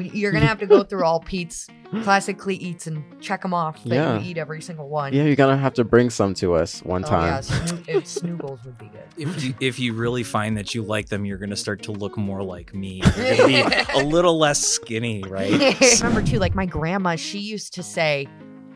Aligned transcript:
You're 0.00 0.32
gonna 0.32 0.46
have 0.46 0.58
to 0.60 0.66
go 0.66 0.82
through 0.82 1.04
all 1.04 1.20
Pete's 1.20 1.66
classic 2.02 2.38
CLE 2.38 2.52
eats 2.52 2.86
and 2.88 3.04
check 3.20 3.42
them 3.42 3.54
off 3.54 3.82
that 3.84 3.94
Yeah. 3.94 4.18
you 4.18 4.30
eat 4.30 4.38
every 4.38 4.60
single 4.60 4.88
one. 4.88 5.12
Yeah, 5.12 5.24
you're 5.24 5.36
gonna 5.36 5.56
have 5.56 5.74
to 5.74 5.84
bring 5.84 6.10
some 6.10 6.34
to 6.34 6.54
us 6.54 6.80
one 6.82 7.04
Oh, 7.04 7.08
time. 7.08 7.26
yeah, 7.32 7.38
snoo- 7.40 7.88
it- 7.88 8.04
snoogles 8.04 8.64
would 8.64 8.78
be 8.78 8.86
good. 8.86 9.00
If 9.16 9.44
you, 9.44 9.54
if 9.60 9.78
you 9.78 9.92
really 9.92 10.24
find 10.24 10.56
that 10.56 10.74
you 10.74 10.82
like 10.82 11.08
them, 11.08 11.24
you're 11.24 11.38
going 11.38 11.50
to 11.50 11.56
start 11.56 11.82
to 11.84 11.92
look 11.92 12.16
more 12.18 12.42
like 12.42 12.74
me. 12.74 13.00
You're 13.16 13.36
going 13.36 13.36
to 13.36 13.46
be 13.46 14.00
a 14.00 14.04
little 14.04 14.36
less 14.38 14.60
skinny, 14.60 15.22
right? 15.22 15.52
Remember 16.02 16.20
too, 16.20 16.40
like 16.40 16.56
my 16.56 16.66
grandma, 16.66 17.14
she 17.14 17.38
used 17.38 17.74
to 17.74 17.84
say, 17.84 18.26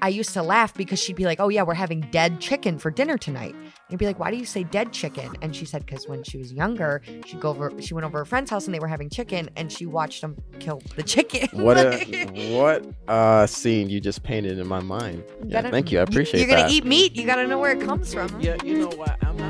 I 0.00 0.08
used 0.08 0.32
to 0.34 0.42
laugh 0.42 0.74
because 0.74 0.98
she'd 1.00 1.16
be 1.16 1.24
like, 1.24 1.40
"Oh 1.40 1.48
yeah, 1.48 1.62
we're 1.62 1.74
having 1.74 2.00
dead 2.10 2.40
chicken 2.40 2.78
for 2.78 2.90
dinner 2.90 3.16
tonight." 3.18 3.54
And 3.54 3.72
I'd 3.92 3.98
be 3.98 4.06
like, 4.06 4.18
"Why 4.18 4.30
do 4.30 4.36
you 4.36 4.44
say 4.44 4.64
dead 4.64 4.92
chicken?" 4.92 5.34
And 5.42 5.54
she 5.54 5.64
said, 5.64 5.84
"Because 5.86 6.06
when 6.08 6.22
she 6.22 6.38
was 6.38 6.52
younger, 6.52 7.02
she'd 7.26 7.40
go 7.40 7.50
over, 7.50 7.72
she 7.80 7.94
went 7.94 8.04
over 8.04 8.18
her 8.18 8.24
friend's 8.24 8.50
house 8.50 8.66
and 8.66 8.74
they 8.74 8.78
were 8.80 8.88
having 8.88 9.08
chicken, 9.10 9.48
and 9.56 9.70
she 9.72 9.86
watched 9.86 10.20
them 10.20 10.36
kill 10.60 10.80
the 10.96 11.02
chicken." 11.02 11.48
What 11.68 11.76
a 11.78 12.26
what 12.56 12.86
uh 13.08 13.46
scene 13.46 13.88
you 13.90 14.00
just 14.00 14.22
painted 14.22 14.58
in 14.58 14.66
my 14.68 14.80
mind. 14.80 15.24
You 15.40 15.46
Yeah, 15.48 15.62
gotta- 15.62 15.70
thank 15.70 15.90
you. 15.92 15.98
I 15.98 16.02
appreciate 16.02 16.40
it. 16.42 16.46
You're 16.48 16.56
gonna 16.56 16.70
eat 16.70 16.84
meat. 16.84 17.16
You 17.16 17.26
gotta 17.26 17.46
know 17.46 17.58
where 17.58 17.72
it 17.72 17.80
comes 17.80 18.12
from. 18.14 18.40
Yeah, 18.40 18.56
you 18.64 18.78
know 18.78 18.96
what? 18.96 19.16
I'm 19.24 19.36
not 19.36 19.47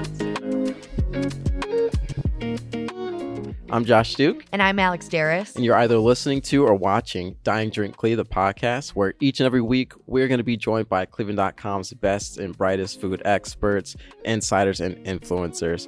I'm 3.70 3.84
Josh 3.84 4.14
Duke, 4.14 4.46
And 4.50 4.62
I'm 4.62 4.78
Alex 4.78 5.08
Darus. 5.08 5.54
and 5.54 5.62
you're 5.62 5.76
either 5.76 5.98
listening 5.98 6.40
to 6.42 6.64
or 6.64 6.74
watching 6.74 7.36
Dine 7.42 7.68
Drink 7.68 7.98
CLE, 7.98 8.16
the 8.16 8.24
podcast, 8.24 8.90
where 8.90 9.12
each 9.20 9.40
and 9.40 9.46
every 9.46 9.60
week 9.60 9.92
we're 10.06 10.26
going 10.26 10.38
to 10.38 10.44
be 10.44 10.56
joined 10.56 10.88
by 10.88 11.04
Cleveland.com's 11.04 11.92
best 11.92 12.38
and 12.38 12.56
brightest 12.56 12.98
food 12.98 13.20
experts, 13.26 13.94
insiders, 14.24 14.80
and 14.80 14.96
influencers. 15.04 15.86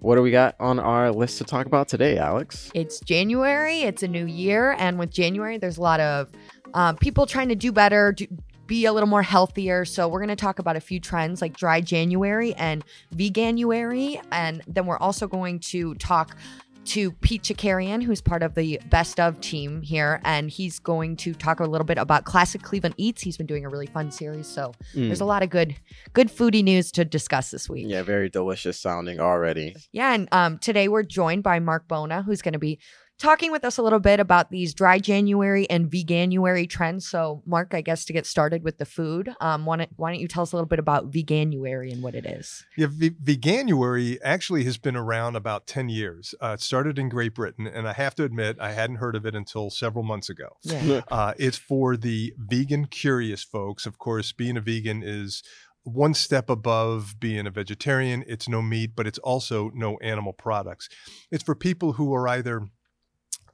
What 0.00 0.16
do 0.16 0.22
we 0.22 0.32
got 0.32 0.56
on 0.58 0.80
our 0.80 1.12
list 1.12 1.38
to 1.38 1.44
talk 1.44 1.66
about 1.66 1.86
today, 1.86 2.18
Alex? 2.18 2.72
It's 2.74 2.98
January. 2.98 3.82
It's 3.82 4.02
a 4.02 4.08
new 4.08 4.26
year, 4.26 4.72
and 4.76 4.98
with 4.98 5.10
January, 5.10 5.58
there's 5.58 5.78
a 5.78 5.82
lot 5.82 6.00
of 6.00 6.28
um, 6.74 6.96
people 6.96 7.26
trying 7.26 7.50
to 7.50 7.54
do 7.54 7.70
better, 7.70 8.10
do, 8.10 8.26
be 8.66 8.86
a 8.86 8.92
little 8.92 9.08
more 9.08 9.22
healthier. 9.22 9.84
So 9.84 10.08
we're 10.08 10.20
going 10.20 10.28
to 10.28 10.36
talk 10.36 10.58
about 10.58 10.74
a 10.74 10.80
few 10.80 10.98
trends 10.98 11.40
like 11.40 11.56
dry 11.56 11.80
January 11.80 12.52
and 12.54 12.82
veganuary, 13.14 14.20
and 14.32 14.60
then 14.66 14.86
we're 14.86 14.98
also 14.98 15.28
going 15.28 15.60
to 15.60 15.94
talk 15.96 16.36
to 16.84 17.12
Pete 17.12 17.42
Chakerian, 17.42 18.02
who's 18.02 18.20
part 18.20 18.42
of 18.42 18.54
the 18.54 18.80
Best 18.90 19.20
of 19.20 19.40
team 19.40 19.82
here, 19.82 20.20
and 20.24 20.50
he's 20.50 20.78
going 20.78 21.16
to 21.16 21.32
talk 21.32 21.60
a 21.60 21.64
little 21.64 21.84
bit 21.84 21.96
about 21.98 22.24
classic 22.24 22.62
Cleveland 22.62 22.94
eats. 22.98 23.22
He's 23.22 23.36
been 23.36 23.46
doing 23.46 23.64
a 23.64 23.68
really 23.68 23.86
fun 23.86 24.10
series, 24.10 24.46
so 24.46 24.72
Mm. 24.94 25.06
there's 25.08 25.20
a 25.20 25.24
lot 25.24 25.42
of 25.42 25.50
good, 25.50 25.76
good 26.12 26.28
foodie 26.28 26.62
news 26.64 26.90
to 26.92 27.04
discuss 27.04 27.50
this 27.50 27.68
week. 27.68 27.86
Yeah, 27.88 28.02
very 28.02 28.28
delicious 28.28 28.78
sounding 28.80 29.20
already. 29.20 29.74
Yeah, 29.92 30.12
and 30.14 30.28
um, 30.32 30.58
today 30.58 30.88
we're 30.88 31.02
joined 31.04 31.42
by 31.42 31.60
Marc 31.60 31.86
Bona, 31.88 32.22
who's 32.22 32.42
going 32.42 32.52
to 32.54 32.58
be 32.58 32.78
talking 33.22 33.52
with 33.52 33.64
us 33.64 33.78
a 33.78 33.82
little 33.82 34.00
bit 34.00 34.20
about 34.20 34.50
these 34.50 34.74
dry 34.74 34.98
January 34.98 35.70
and 35.70 35.88
veganuary 35.90 36.68
trends. 36.68 37.08
So, 37.08 37.42
Marc, 37.46 37.72
I 37.72 37.80
guess 37.80 38.04
to 38.06 38.12
get 38.12 38.26
started 38.26 38.64
with 38.64 38.78
the 38.78 38.84
food, 38.84 39.34
um, 39.40 39.64
why 39.64 39.76
don't, 39.76 39.90
why 39.96 40.10
don't 40.10 40.20
you 40.20 40.28
tell 40.28 40.42
us 40.42 40.52
a 40.52 40.56
little 40.56 40.68
bit 40.68 40.80
about 40.80 41.10
veganuary 41.10 41.92
and 41.92 42.02
what 42.02 42.14
it 42.14 42.26
is? 42.26 42.66
Yeah, 42.76 42.88
v- 42.90 43.10
Veganuary 43.10 44.18
actually 44.22 44.64
has 44.64 44.76
been 44.76 44.96
around 44.96 45.36
about 45.36 45.66
10 45.66 45.88
years. 45.88 46.34
Uh, 46.40 46.56
it 46.58 46.60
started 46.60 46.98
in 46.98 47.08
Great 47.08 47.34
Britain, 47.34 47.66
and 47.66 47.88
I 47.88 47.92
have 47.92 48.14
to 48.16 48.24
admit, 48.24 48.56
I 48.60 48.72
hadn't 48.72 48.96
heard 48.96 49.14
of 49.14 49.24
it 49.24 49.34
until 49.34 49.70
several 49.70 50.04
months 50.04 50.28
ago. 50.28 50.56
Yeah. 50.62 51.02
Uh, 51.12 51.34
it's 51.36 51.58
for 51.58 51.96
the 51.96 52.32
vegan 52.38 52.86
curious 52.86 53.42
folks. 53.44 53.86
Of 53.86 53.98
course, 53.98 54.32
being 54.32 54.56
a 54.56 54.60
vegan 54.60 55.02
is 55.02 55.42
one 55.84 56.14
step 56.14 56.48
above 56.48 57.16
being 57.20 57.46
a 57.46 57.50
vegetarian. 57.50 58.24
It's 58.26 58.48
no 58.48 58.62
meat, 58.62 58.92
but 58.94 59.06
it's 59.06 59.18
also 59.18 59.70
no 59.74 59.98
animal 59.98 60.32
products. 60.32 60.88
It's 61.30 61.44
for 61.44 61.54
people 61.54 61.94
who 61.94 62.14
are 62.14 62.26
either 62.28 62.68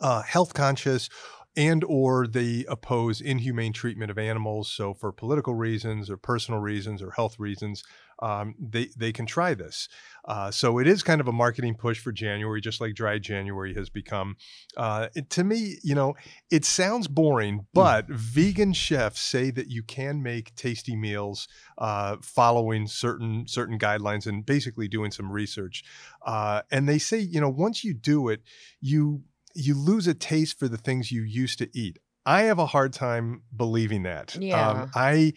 uh, 0.01 0.23
health 0.23 0.55
conscious 0.55 1.09
and 1.57 1.83
or 1.85 2.29
they 2.29 2.65
oppose 2.69 3.21
inhumane 3.21 3.73
treatment 3.73 4.13
of 4.13 4.19
animals. 4.19 4.71
So 4.71 4.95
for 4.95 5.11
political 5.11 5.55
reasons 5.55 6.09
or 6.09 6.17
personal 6.17 6.61
reasons 6.61 7.03
or 7.03 7.11
health 7.11 7.39
reasons 7.39 7.83
um, 8.21 8.55
they 8.61 8.89
they 8.97 9.13
can 9.13 9.27
try 9.27 9.55
this. 9.55 9.89
Uh, 10.25 10.51
so 10.51 10.79
it 10.79 10.87
is 10.87 11.03
kind 11.03 11.20
of 11.20 11.29
a 11.29 11.33
marketing 11.33 11.75
push 11.75 11.98
for 11.98 12.13
january 12.13 12.61
just 12.61 12.81
like 12.81 12.95
dry 12.95 13.19
january 13.19 13.75
has 13.75 13.91
become. 13.91 14.37
Uh, 14.77 15.08
it, 15.14 15.31
to 15.31 15.45
me 15.45 15.77
you 15.83 15.95
know 15.95 16.14
it 16.51 16.64
sounds 16.64 17.08
boring 17.08 17.67
but 17.73 18.07
vegan 18.08 18.73
chefs 18.73 19.20
say 19.20 19.51
that 19.51 19.69
you 19.69 19.83
can 19.83 20.23
make 20.23 20.55
tasty 20.55 20.97
meals 20.97 21.48
uh, 21.79 22.17
following 22.23 22.87
certain 22.87 23.47
certain 23.47 23.79
guidelines 23.79 24.27
and 24.27 24.47
basically 24.47 24.89
doing 24.89 25.11
some 25.11 25.31
research. 25.31 25.83
Uh, 26.25 26.63
and 26.70 26.89
they 26.89 26.98
say 26.98 27.19
you 27.19 27.41
know 27.41 27.51
once 27.51 27.83
you 27.83 27.95
do 27.95 28.29
it 28.29 28.42
you 28.81 29.23
you 29.58 29.74
lose 29.74 30.07
a 30.07 30.14
taste 30.14 30.58
for 30.58 30.69
the 30.69 30.79
things 30.79 31.11
you 31.13 31.23
used 31.23 31.58
to 31.58 31.69
eat. 31.77 31.98
I 32.24 32.42
have 32.42 32.58
a 32.58 32.67
hard 32.67 32.92
time 32.92 33.42
believing 33.57 34.02
that. 34.05 34.36
Yeah. 34.36 34.70
Um, 34.70 34.91
I 34.95 35.33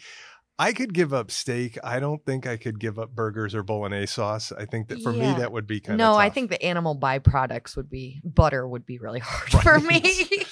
I 0.60 0.74
could 0.74 0.94
give 0.94 1.12
up 1.12 1.32
steak. 1.32 1.80
I 1.84 2.00
don't 2.00 2.24
think 2.24 2.46
I 2.46 2.56
could 2.56 2.80
give 2.80 3.00
up 3.00 3.10
burgers 3.16 3.56
or 3.56 3.64
bolognese 3.64 4.08
sauce. 4.14 4.52
I 4.52 4.66
think 4.66 4.90
that 4.90 5.02
for 5.02 5.12
Yeah. 5.12 5.34
me 5.34 5.40
that 5.40 5.52
would 5.52 5.66
be 5.66 5.80
kind 5.80 6.00
of 6.00 6.06
No, 6.06 6.16
I 6.16 6.30
think 6.30 6.52
the 6.52 6.62
animal 6.64 6.96
byproducts 6.96 7.76
would 7.76 7.90
be 7.90 8.22
butter 8.24 8.68
would 8.68 8.86
be 8.86 9.00
really 9.00 9.20
hard 9.24 9.64
for 9.64 9.80
me. 9.80 10.02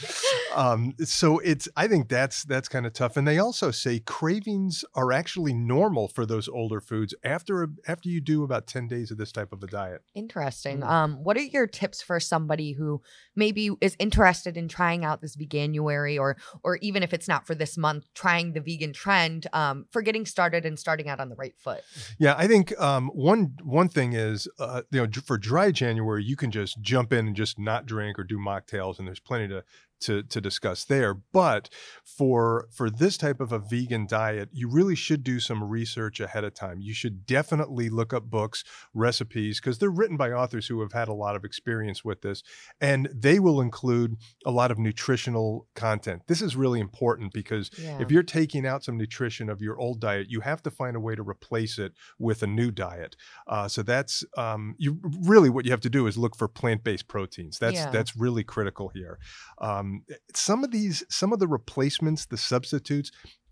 um, 0.55 0.93
so 1.03 1.39
it's 1.39 1.67
I 1.75 1.87
think 1.87 2.09
that's 2.09 2.43
that's 2.43 2.67
kind 2.67 2.85
of 2.85 2.93
tough. 2.93 3.17
And 3.17 3.27
they 3.27 3.39
also 3.39 3.71
say 3.71 3.99
cravings 3.99 4.83
are 4.95 5.11
actually 5.11 5.53
normal 5.53 6.07
for 6.07 6.25
those 6.25 6.47
older 6.47 6.81
foods 6.81 7.13
after 7.23 7.63
a, 7.63 7.67
after 7.87 8.09
you 8.09 8.21
do 8.21 8.43
about 8.43 8.67
ten 8.67 8.87
days 8.87 9.11
of 9.11 9.17
this 9.17 9.31
type 9.31 9.51
of 9.51 9.63
a 9.63 9.67
diet. 9.67 10.01
Interesting. 10.15 10.81
Mm. 10.81 10.89
Um, 10.89 11.23
what 11.23 11.37
are 11.37 11.41
your 11.41 11.67
tips 11.67 12.01
for 12.01 12.19
somebody 12.19 12.73
who 12.73 13.01
maybe 13.35 13.71
is 13.81 13.95
interested 13.99 14.57
in 14.57 14.67
trying 14.67 15.05
out 15.05 15.21
this 15.21 15.35
veganuary 15.35 16.19
or 16.19 16.37
or 16.63 16.77
even 16.77 17.03
if 17.03 17.13
it's 17.13 17.27
not 17.27 17.45
for 17.45 17.55
this 17.55 17.77
month, 17.77 18.05
trying 18.13 18.53
the 18.53 18.61
vegan 18.61 18.93
trend, 18.93 19.47
um, 19.53 19.85
for 19.91 20.01
getting 20.01 20.25
started 20.25 20.65
and 20.65 20.77
starting 20.79 21.07
out 21.07 21.19
on 21.19 21.29
the 21.29 21.35
right 21.35 21.55
foot? 21.57 21.81
Yeah, 22.17 22.35
I 22.37 22.47
think 22.47 22.79
um, 22.79 23.09
one 23.09 23.55
one 23.63 23.89
thing 23.89 24.13
is 24.13 24.47
uh, 24.59 24.81
you 24.91 25.01
know 25.01 25.07
for 25.25 25.37
dry 25.37 25.71
January 25.71 26.23
you 26.23 26.35
can 26.35 26.51
just 26.51 26.81
jump 26.81 27.13
in 27.13 27.27
and 27.27 27.35
just 27.35 27.59
not 27.59 27.85
drink 27.85 28.19
or 28.19 28.23
do 28.23 28.37
mocktails, 28.37 28.99
and 28.99 29.07
there's 29.07 29.19
plenty 29.19 29.47
to 29.47 29.63
to 30.01 30.23
to 30.23 30.41
discuss 30.41 30.85
there. 30.85 31.13
But 31.13 31.69
for 32.03 32.67
for 32.71 32.89
this 32.89 33.17
type 33.17 33.39
of 33.39 33.51
a 33.51 33.59
vegan 33.59 34.07
diet, 34.07 34.49
you 34.51 34.69
really 34.69 34.95
should 34.95 35.23
do 35.23 35.39
some 35.39 35.63
research 35.63 36.19
ahead 36.19 36.43
of 36.43 36.53
time. 36.53 36.81
You 36.81 36.93
should 36.93 37.25
definitely 37.25 37.89
look 37.89 38.13
up 38.13 38.29
books, 38.29 38.63
recipes, 38.93 39.59
because 39.59 39.77
they're 39.79 39.89
written 39.89 40.17
by 40.17 40.31
authors 40.31 40.67
who 40.67 40.81
have 40.81 40.93
had 40.93 41.07
a 41.07 41.13
lot 41.13 41.35
of 41.35 41.43
experience 41.45 42.03
with 42.03 42.21
this, 42.21 42.43
and 42.81 43.09
they 43.13 43.39
will 43.39 43.61
include 43.61 44.15
a 44.45 44.51
lot 44.51 44.71
of 44.71 44.77
nutritional 44.79 45.67
content. 45.75 46.23
This 46.27 46.41
is 46.41 46.55
really 46.55 46.79
important 46.79 47.33
because 47.33 47.69
Yeah. 47.77 48.01
if 48.01 48.11
you're 48.11 48.23
taking 48.23 48.65
out 48.65 48.83
some 48.83 48.97
nutrition 48.97 49.49
of 49.49 49.61
your 49.61 49.77
old 49.79 49.99
diet, 50.01 50.27
you 50.29 50.41
have 50.41 50.61
to 50.63 50.71
find 50.71 50.95
a 50.95 50.99
way 50.99 51.15
to 51.15 51.23
replace 51.23 51.77
it 51.77 51.93
with 52.17 52.43
a 52.43 52.47
new 52.47 52.71
diet. 52.71 53.15
Uh, 53.47 53.67
so 53.67 53.81
that's 53.83 54.23
um, 54.37 54.75
you 54.77 54.99
really 55.21 55.49
what 55.49 55.65
you 55.65 55.71
have 55.71 55.81
to 55.81 55.89
do 55.89 56.07
is 56.07 56.17
look 56.17 56.35
for 56.35 56.47
plant-based 56.47 57.07
proteins. 57.07 57.57
That's 57.59 57.75
Yeah. 57.75 57.89
that's 57.91 58.15
really 58.15 58.43
critical 58.43 58.89
here. 58.93 59.17
Um, 59.59 59.88
some 60.33 60.63
of 60.63 60.71
these, 60.71 61.03
some 61.09 61.33
of 61.33 61.39
the 61.39 61.47
replacements, 61.47 62.25
the 62.25 62.37
substitutes. 62.37 63.11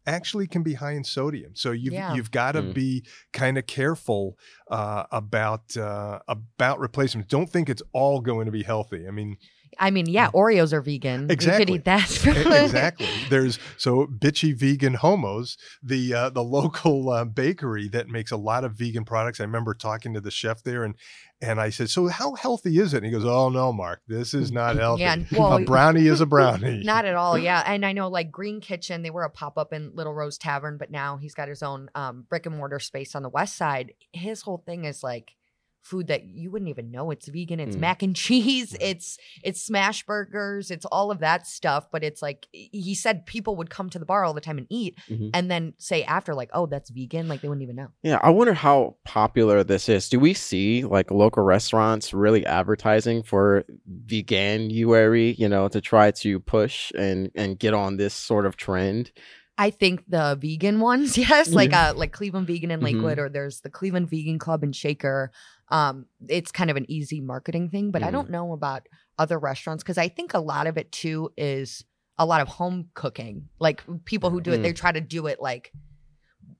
Actually, 0.09 0.47
can 0.47 0.63
be 0.63 0.73
high 0.75 0.93
in 0.93 1.03
sodium, 1.03 1.51
so 1.53 1.71
you've 1.71 1.93
Yeah. 1.93 2.15
you've 2.15 2.31
got 2.31 2.53
to 2.53 2.61
Mm. 2.61 2.73
be 2.73 3.03
kind 3.33 3.57
of 3.57 3.65
careful 3.67 4.37
uh, 4.71 5.03
about 5.11 5.75
uh, 5.75 6.19
about 6.29 6.79
replacements. 6.79 7.27
Don't 7.29 7.49
think 7.51 7.69
it's 7.69 7.83
all 7.91 8.21
going 8.21 8.45
to 8.45 8.51
be 8.53 8.63
healthy. 8.63 9.05
I 9.05 9.11
mean, 9.11 9.35
I 9.79 9.91
mean, 9.91 10.07
yeah, 10.07 10.29
Oreos 10.31 10.73
are 10.73 10.81
vegan. 10.81 11.22
You. 11.22 11.28
Exactly. 11.29 11.66
could 11.66 11.75
eat 11.75 11.85
that. 11.85 12.57
Exactly. 12.67 13.07
There's 13.29 13.59
so 13.78 14.05
bitchy 14.05 14.55
vegan 14.55 14.95
homos, 14.95 15.57
the 15.81 16.13
uh, 16.13 16.29
the 16.29 16.44
local 16.44 17.09
uh, 17.09 17.25
bakery 17.25 17.88
that 17.89 18.07
makes 18.07 18.31
a 18.31 18.38
lot 18.38 18.63
of 18.63 18.73
vegan 18.73 19.05
products. 19.05 19.39
I 19.39 19.44
remember 19.44 19.73
talking 19.73 20.13
to 20.13 20.22
the 20.22 20.31
chef 20.31 20.63
there, 20.63 20.83
and 20.83 20.95
and 21.41 21.59
I 21.61 21.69
said, 21.69 21.89
"So 21.89 22.07
how 22.07 22.35
healthy 22.35 22.79
is 22.79 22.94
it?" 22.94 22.97
And 22.97 23.05
he 23.05 23.11
goes, 23.11 23.25
"Oh 23.25 23.50
no, 23.50 23.72
Marc, 23.72 24.01
this 24.07 24.33
is 24.33 24.51
not 24.51 24.75
healthy. 24.75 25.03
Yeah, 25.03 25.17
well, 25.38 25.57
a 25.57 25.61
brownie 25.61 26.07
is 26.07 26.22
a 26.22 26.25
brownie." 26.28 26.84
Not 26.84 27.05
at 27.05 27.16
all, 27.16 27.38
yeah. 27.38 27.63
And 27.66 27.85
I 27.85 27.94
know 27.94 28.07
like 28.07 28.31
Green 28.31 28.59
Kitchen, 28.59 29.03
they 29.03 29.09
were 29.09 29.23
a 29.23 29.29
pop 29.29 29.58
up 29.58 29.73
in 29.73 29.91
Little 29.93 30.14
Rose 30.14 30.37
Tavern, 30.37 30.78
but 30.78 30.91
now 30.91 31.17
he's 31.17 31.35
got 31.35 31.47
his 31.47 31.61
own 31.61 31.90
um, 31.96 32.25
brick 32.29 32.46
and 32.46 32.55
mortar 32.55 32.79
space 32.79 33.16
on 33.16 33.23
the 33.23 33.29
west 33.29 33.55
side. 33.55 33.93
His 34.11 34.41
whole 34.41 34.64
thing 34.66 34.85
is 34.85 35.03
like 35.03 35.35
food 35.82 36.08
that 36.08 36.26
you 36.26 36.52
wouldn't 36.52 36.68
even 36.70 36.91
know 36.91 37.12
it's 37.12 37.28
vegan. 37.29 37.59
It's 37.62 37.76
Mm. 37.78 37.79
mac 37.79 38.03
and 38.03 38.16
cheese. 38.16 38.74
Right. 38.74 38.82
It's 38.90 39.18
it's 39.44 39.62
smash 39.62 40.06
burgers. 40.06 40.70
It's 40.70 40.85
all 40.85 41.12
of 41.12 41.20
that 41.20 41.47
stuff. 41.47 41.88
But 41.91 42.03
it's 42.03 42.22
like 42.22 42.47
he 42.52 42.94
said, 42.94 43.26
people 43.26 43.56
would 43.56 43.70
come 43.70 43.90
to 43.91 44.00
the 44.00 44.06
bar 44.06 44.26
all 44.26 44.34
the 44.34 44.41
time 44.41 44.58
and 44.58 44.68
eat, 44.70 44.97
Mhm. 45.09 45.29
and 45.34 45.50
then 45.50 45.74
say 45.78 46.03
after 46.03 46.34
like, 46.35 46.50
oh, 46.53 46.66
that's 46.66 46.90
vegan. 46.90 47.28
Like 47.29 47.41
they 47.41 47.47
wouldn't 47.47 47.64
even 47.64 47.78
know. 47.78 47.88
Yeah, 48.03 48.20
I 48.22 48.29
wonder 48.32 48.53
how 48.53 48.97
popular 49.06 49.64
this 49.64 49.88
is. 49.88 50.09
Do 50.09 50.20
we 50.20 50.34
see 50.34 50.84
like 50.84 51.09
local 51.12 51.44
restaurants 51.44 52.14
really 52.14 52.46
advertising 52.46 53.24
for 53.24 53.64
veganuary, 54.32 55.38
you 55.38 55.47
know, 55.50 55.68
to 55.70 55.82
try 55.82 56.12
to 56.12 56.40
push 56.40 56.91
and 56.97 57.32
and 57.35 57.58
get 57.59 57.74
on 57.74 57.97
this 57.97 58.14
sort 58.14 58.46
of 58.46 58.58
trend? 58.58 59.12
I 59.59 59.72
think 59.72 60.03
the 60.08 60.38
vegan 60.40 60.79
ones, 60.79 61.18
yes, 61.29 61.50
like 61.52 61.74
uh 61.74 61.94
like 61.96 62.12
Cleveland 62.12 62.47
Vegan 62.47 62.72
in. 62.72 62.82
Lakewood, 62.82 63.18
or 63.20 63.29
there's 63.29 63.62
the 63.62 63.70
Cleveland 63.70 64.09
Vegan 64.09 64.38
Club 64.40 64.64
in 64.64 64.72
Shaker. 64.72 65.32
Um, 65.69 66.05
it's 66.28 66.52
kind 66.52 66.69
of 66.69 66.78
an 66.78 66.90
easy 66.90 67.19
marketing 67.22 67.69
thing, 67.69 67.91
but 67.91 68.02
I 68.03 68.08
Mhm. 68.08 68.11
don't 68.14 68.29
know 68.29 68.53
about 68.53 68.87
other 69.17 69.37
restaurants 69.40 69.84
because 69.84 69.97
I 69.97 70.08
think 70.08 70.34
a 70.34 70.40
lot 70.40 70.66
of 70.67 70.78
it 70.78 70.91
too 70.91 71.31
is 71.37 71.84
a 72.17 72.25
lot 72.25 72.41
of 72.41 72.47
home 72.47 72.90
cooking. 72.93 73.49
Like 73.59 73.84
people 74.05 74.29
who 74.29 74.40
do 74.41 74.53
it, 74.53 74.59
Mm. 74.59 74.64
they 74.64 74.73
try 74.73 74.91
to 74.91 75.02
do 75.02 75.28
it 75.28 75.41
like 75.41 75.72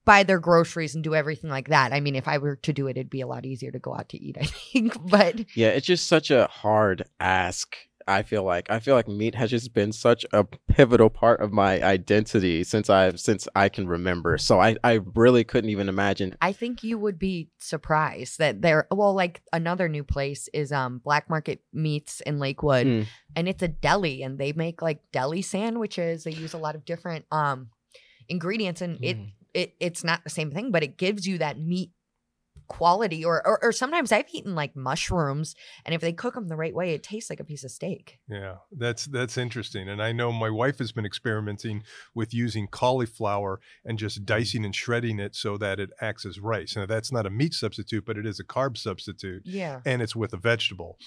buy 0.04 0.24
their 0.24 0.40
groceries 0.40 0.96
and 0.96 1.04
do 1.04 1.16
everything 1.16 1.50
like 1.50 1.70
that. 1.70 1.94
I 1.94 2.00
mean, 2.00 2.16
if 2.16 2.28
I 2.28 2.38
were 2.38 2.56
to 2.58 2.74
do 2.74 2.88
it, 2.88 2.92
it'd 2.98 3.10
be 3.10 3.22
a 3.22 3.28
lot 3.28 3.46
easier 3.46 3.72
to 3.72 3.80
go 3.80 3.94
out 3.94 4.10
to 4.10 4.18
eat, 4.22 4.38
I 4.40 4.46
think. 4.74 4.98
But 5.10 5.46
Yeah, 5.56 5.70
it's 5.70 5.86
just 5.88 6.08
such 6.08 6.32
a 6.32 6.48
hard 6.48 7.04
ask. 7.20 7.76
I 8.08 8.24
feel 8.24 8.44
like 8.44 8.70
I 8.70 8.80
feel 8.80 8.96
like 8.96 9.08
meat 9.08 9.36
has 9.36 9.50
just 9.50 9.74
been 9.74 9.92
such 9.92 10.26
a 10.32 10.44
pivotal 10.68 11.10
part 11.10 11.42
of 11.42 11.52
my 11.52 11.82
identity 11.84 12.64
since 12.64 12.90
I 12.90 13.12
since 13.16 13.48
I 13.56 13.70
can 13.70 13.88
remember. 13.88 14.38
So 14.38 14.60
I 14.60 14.78
I 14.84 15.00
really 15.16 15.44
couldn't 15.44 15.70
even 15.70 15.90
imagine. 15.90 16.36
I 16.42 16.54
think 16.54 16.84
you 16.84 16.98
would 16.98 17.20
be 17.20 17.50
surprised 17.60 18.40
that 18.40 18.62
there 18.62 18.88
well, 18.92 19.14
like 19.14 19.42
another 19.52 19.90
new 19.90 20.04
place 20.04 20.48
is 20.54 20.72
um 20.72 21.00
Black 21.00 21.30
Market 21.30 21.62
Meats 21.74 22.22
in 22.22 22.40
Lakewood. 22.40 22.88
Mm. 22.88 23.06
and 23.36 23.48
it's 23.50 23.62
a 23.64 23.68
deli 23.68 24.24
and 24.24 24.38
they 24.40 24.54
make 24.54 24.82
like 24.82 25.00
deli 25.12 25.42
sandwiches 25.42 26.24
they 26.24 26.32
use 26.32 26.54
a 26.54 26.58
lot 26.58 26.76
of 26.76 26.86
different 26.86 27.26
um 27.32 27.70
ingredients 28.30 28.82
and 28.82 28.98
it, 29.04 29.18
Mm. 29.18 29.32
it 29.54 29.76
it's 29.80 30.04
not 30.04 30.24
the 30.24 30.30
same 30.30 30.52
thing 30.52 30.72
but 30.72 30.84
it 30.84 30.98
gives 30.98 31.26
you 31.28 31.38
that 31.40 31.60
meat 31.60 31.92
quality 32.68 33.24
or, 33.24 33.46
or 33.46 33.64
or 33.64 33.72
sometimes 33.72 34.12
i've 34.12 34.28
eaten 34.32 34.56
like 34.56 34.76
mushrooms 34.76 35.56
and 35.86 35.96
if 35.96 36.02
they 36.02 36.14
cook 36.14 36.34
them 36.34 36.48
the 36.48 36.56
right 36.56 36.76
way 36.76 36.94
it 36.94 37.04
tastes 37.04 37.30
like 37.30 37.40
a 37.40 37.44
piece 37.44 37.64
of 37.64 37.72
steak 37.72 38.20
Yeah, 38.28 38.58
that's 38.72 39.06
that's 39.06 39.38
interesting. 39.38 39.90
And 39.90 40.02
I 40.02 40.12
know 40.12 40.32
my 40.32 40.50
wife 40.50 40.80
has 40.80 40.92
been 40.92 41.06
experimenting 41.06 41.84
with 42.14 42.34
using 42.34 42.68
cauliflower 42.68 43.60
and 43.86 43.98
just 43.98 44.22
mm. 44.22 44.26
dicing 44.26 44.66
and 44.66 44.76
shredding 44.76 45.20
it 45.20 45.36
so 45.36 45.58
that 45.58 45.80
it 45.80 45.90
acts 46.02 46.26
as 46.26 46.40
rice. 46.40 46.76
Now 46.76 46.86
that's 46.86 47.12
not 47.12 47.26
a 47.26 47.30
meat 47.30 47.54
substitute, 47.54 48.06
but 48.06 48.18
it 48.18 48.26
is 48.26 48.40
a 48.40 48.44
carb 48.44 48.78
substitute 48.78 49.44
yeah 49.46 49.82
and 49.86 50.02
it's 50.02 50.16
with 50.16 50.34
a 50.34 50.38
vegetable. 50.38 50.98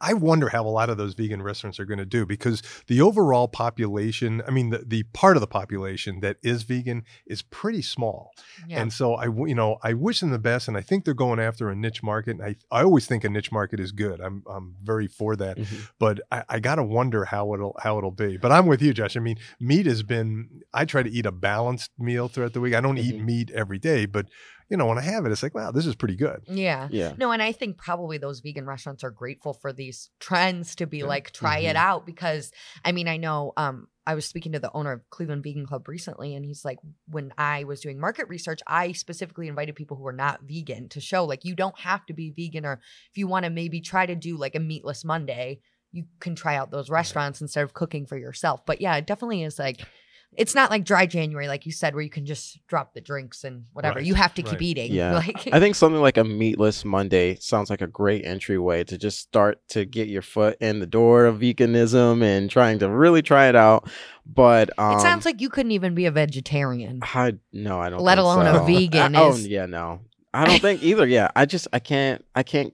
I 0.00 0.12
wonder 0.14 0.48
how 0.48 0.66
a 0.66 0.68
lot 0.68 0.90
of 0.90 0.96
those 0.96 1.14
vegan 1.14 1.40
restaurants 1.40 1.78
are 1.78 1.84
going 1.84 1.98
to 1.98 2.04
do 2.04 2.26
because 2.26 2.62
the 2.88 3.00
overall 3.00 3.46
population, 3.46 4.42
I 4.46 4.50
mean, 4.50 4.70
the, 4.70 4.78
the 4.78 5.04
part 5.12 5.36
of 5.36 5.40
the 5.40 5.46
population 5.46 6.18
that 6.20 6.36
is 6.42 6.64
vegan 6.64 7.04
is 7.26 7.42
pretty 7.42 7.82
small. 7.82 8.32
yeah 8.66 8.80
And 8.80 8.92
so 8.92 9.14
I, 9.14 9.26
you 9.26 9.54
know, 9.54 9.78
I 9.82 9.92
wish 9.92 10.18
them 10.20 10.30
the 10.30 10.38
best, 10.38 10.66
and 10.66 10.76
I 10.76 10.80
think 10.80 11.04
they're 11.04 11.14
going 11.14 11.38
after 11.38 11.70
a 11.70 11.76
niche 11.76 12.02
market. 12.02 12.32
And 12.40 12.42
I, 12.42 12.56
I 12.72 12.82
always 12.82 13.06
think 13.06 13.22
a 13.22 13.28
niche 13.28 13.52
market 13.52 13.78
is 13.78 13.92
good. 13.92 14.20
I'm, 14.20 14.42
I'm 14.50 14.74
very 14.82 15.06
for 15.06 15.36
that. 15.36 15.56
Mhm. 15.58 15.88
But 15.98 16.20
I, 16.32 16.42
I 16.48 16.58
gotta 16.60 16.82
wonder 16.82 17.24
how 17.26 17.54
it'll, 17.54 17.76
how 17.80 17.98
it'll 17.98 18.10
be. 18.10 18.36
But 18.36 18.50
I'm 18.50 18.66
with 18.66 18.82
you, 18.82 18.92
Josh. 18.92 19.16
I 19.16 19.20
mean, 19.20 19.38
meat 19.60 19.86
has 19.86 20.02
been. 20.02 20.62
I 20.74 20.84
try 20.86 21.02
to 21.04 21.10
eat 21.10 21.24
a 21.26 21.32
balanced 21.32 21.92
meal 21.98 22.26
throughout 22.28 22.52
the 22.52 22.60
week. 22.60 22.74
I 22.74 22.80
don't 22.80 22.98
eat 22.98 23.14
Mhm. 23.16 23.24
meat 23.24 23.50
every 23.52 23.78
day, 23.78 24.06
but 24.06 24.26
you 24.70 24.76
know, 24.76 24.86
when 24.86 24.98
I 24.98 25.02
have 25.02 25.24
it, 25.24 25.32
it's 25.32 25.42
like, 25.42 25.54
wow, 25.54 25.70
this 25.70 25.86
is 25.86 25.94
pretty 25.94 26.16
good. 26.16 26.42
yeah 26.46 26.88
Yeah. 26.90 27.12
no 27.16 27.30
and 27.32 27.42
i 27.42 27.52
think 27.52 27.78
probably 27.78 28.18
those 28.18 28.40
vegan 28.40 28.66
restaurants 28.66 29.02
are 29.04 29.10
grateful 29.10 29.52
for 29.54 29.72
these 29.72 30.10
trends 30.20 30.74
to 30.76 30.86
be 30.86 30.98
Yeah. 30.98 31.06
like 31.06 31.30
try 31.32 31.58
it 31.60 31.74
Mhm. 31.76 31.80
out 31.80 32.06
because 32.06 32.52
i 32.84 32.92
mean 32.92 33.08
i 33.08 33.16
know 33.16 33.52
um 33.56 33.88
I 34.06 34.14
was 34.14 34.24
speaking 34.24 34.52
to 34.52 34.58
the 34.58 34.72
owner 34.72 34.92
of 34.92 35.10
Cleveland 35.10 35.42
Vegan 35.44 35.66
Club 35.66 35.86
recently, 35.86 36.34
and 36.34 36.42
he's 36.42 36.64
like, 36.64 36.78
when 37.10 37.30
I 37.36 37.64
was 37.64 37.82
doing 37.82 38.00
market 38.00 38.26
research, 38.26 38.60
I 38.66 38.92
specifically 38.92 39.48
invited 39.48 39.76
people 39.76 39.98
who 39.98 40.06
are 40.06 40.14
not 40.14 40.40
vegan 40.44 40.88
to 40.94 41.00
show 41.02 41.26
like 41.26 41.44
you 41.44 41.54
don't 41.54 41.78
have 41.80 42.06
to 42.06 42.14
be 42.14 42.30
vegan, 42.34 42.64
or 42.64 42.80
if 43.10 43.18
you 43.18 43.26
want 43.26 43.44
to 43.44 43.50
maybe 43.50 43.82
try 43.82 44.06
to 44.06 44.14
do 44.14 44.38
like 44.38 44.54
a 44.54 44.60
meatless 44.60 45.04
Monday, 45.04 45.60
you 45.92 46.04
can 46.20 46.34
try 46.34 46.56
out 46.56 46.70
those 46.70 46.88
restaurants 46.88 47.42
instead 47.42 47.64
of 47.64 47.74
cooking 47.74 48.06
for 48.06 48.16
yourself. 48.16 48.64
But 48.64 48.80
yeah, 48.80 48.96
it 48.96 49.06
definitely 49.06 49.42
is 49.42 49.58
like, 49.58 49.82
it's 50.38 50.54
not 50.54 50.70
like 50.70 50.84
dry 50.84 51.04
January, 51.04 51.48
like 51.48 51.66
you 51.66 51.72
said, 51.72 51.94
where 51.94 52.02
you 52.02 52.08
can 52.10 52.24
just 52.24 52.64
drop 52.68 52.94
the 52.94 53.00
drinks 53.00 53.44
and 53.44 53.64
whatever. 53.72 53.96
Right, 53.96 54.04
You 54.06 54.14
have 54.14 54.32
to 54.34 54.42
keep 54.42 54.52
right. 54.52 54.62
eating. 54.62 54.92
Yeah. 54.92 55.14
Like, 55.26 55.48
I 55.52 55.58
think 55.60 55.74
something 55.74 56.00
like 56.00 56.16
a 56.16 56.24
meatless 56.24 56.84
Monday 56.84 57.34
sounds 57.40 57.70
like 57.70 57.80
a 57.82 57.86
great 57.88 58.24
entryway 58.24 58.84
to 58.84 58.96
just 58.96 59.18
start 59.18 59.60
to 59.70 59.84
get 59.84 60.08
your 60.08 60.22
foot 60.22 60.56
in 60.60 60.78
the 60.78 60.86
door 60.86 61.26
of 61.26 61.40
veganism 61.40 62.22
and 62.22 62.48
trying 62.48 62.78
to 62.78 62.88
really 62.88 63.20
try 63.20 63.48
it 63.48 63.56
out. 63.56 63.90
But 64.24 64.70
um, 64.78 64.98
it 64.98 65.00
sounds 65.00 65.24
like 65.24 65.40
you 65.40 65.48
couldn't 65.50 65.72
even 65.72 65.94
be 65.94 66.06
a 66.06 66.10
vegetarian. 66.10 67.00
I 67.02 67.34
no, 67.52 67.80
I 67.80 67.90
don't. 67.90 68.00
Let 68.02 68.16
think 68.18 68.24
alone 68.24 68.46
a 68.46 68.64
vegan 68.66 69.16
I- 69.16 69.20
oh 69.20 69.30
is- 69.30 69.46
yeah, 69.48 69.66
no, 69.66 70.00
I 70.32 70.44
don't 70.44 70.60
think 70.60 70.82
either. 70.82 71.06
Yeah, 71.06 71.30
I 71.34 71.46
just 71.46 71.66
I 71.72 71.78
can't 71.80 72.24
I 72.34 72.42
can't 72.44 72.72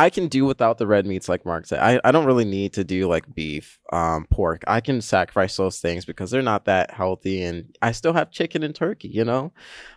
I 0.00 0.08
can 0.08 0.28
do 0.28 0.46
without 0.46 0.78
the 0.78 0.86
red 0.86 1.04
meats 1.04 1.28
like 1.28 1.44
Marc 1.44 1.66
said. 1.66 1.78
I, 1.78 2.00
I 2.02 2.10
don't 2.10 2.24
really 2.24 2.46
need 2.46 2.72
to 2.74 2.84
do 2.84 3.06
like 3.06 3.34
beef, 3.34 3.78
um, 3.92 4.26
pork. 4.30 4.64
I 4.66 4.80
can 4.80 5.02
sacrifice 5.02 5.56
those 5.58 5.78
things 5.78 6.06
because 6.06 6.30
they're 6.30 6.40
not 6.40 6.64
that 6.64 6.90
healthy, 6.90 7.42
and 7.42 7.76
I 7.82 7.92
still 7.92 8.14
have 8.14 8.30
chicken 8.30 8.62
and 8.62 8.74
turkey, 8.74 9.08
you 9.08 9.26
know. 9.26 9.52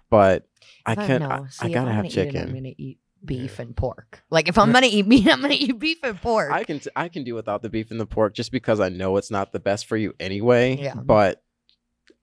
But 0.10 0.46
I 0.86 0.96
can't. 0.96 1.24
I, 1.24 1.38
know. 1.38 1.48
I 1.62 1.70
gotta 1.70 1.92
have 1.92 2.04
gonna 2.04 2.08
it, 2.08 2.12
chicken. 2.12 2.42
I'm 2.42 2.54
gonna 2.54 2.74
eat 2.78 3.00
beef 3.24 3.60
and 3.60 3.74
pork. 3.76 4.24
Like 4.30 4.50
if 4.50 4.58
I'm 4.58 4.72
gonna 4.74 4.88
eat 4.88 5.08
meat, 5.08 5.26
I'm 5.28 5.42
gonna 5.42 5.54
eat 5.54 5.80
beef 5.80 6.00
and 6.04 6.22
pork. 6.22 6.52
I 6.52 6.66
can 6.66 6.80
t- 6.80 6.92
I 6.98 7.08
can 7.08 7.24
do 7.24 7.34
without 7.34 7.62
the 7.62 7.70
beef 7.70 7.90
and 7.90 8.00
the 8.00 8.06
pork 8.06 8.34
just 8.34 8.52
because 8.52 8.82
I 8.82 8.90
know 8.90 9.16
it's 9.16 9.32
not 9.32 9.54
the 9.54 9.60
best 9.62 9.86
for 9.86 9.96
you 9.96 10.14
anyway. 10.20 10.76
Yeah. 10.76 10.96
But 10.96 11.42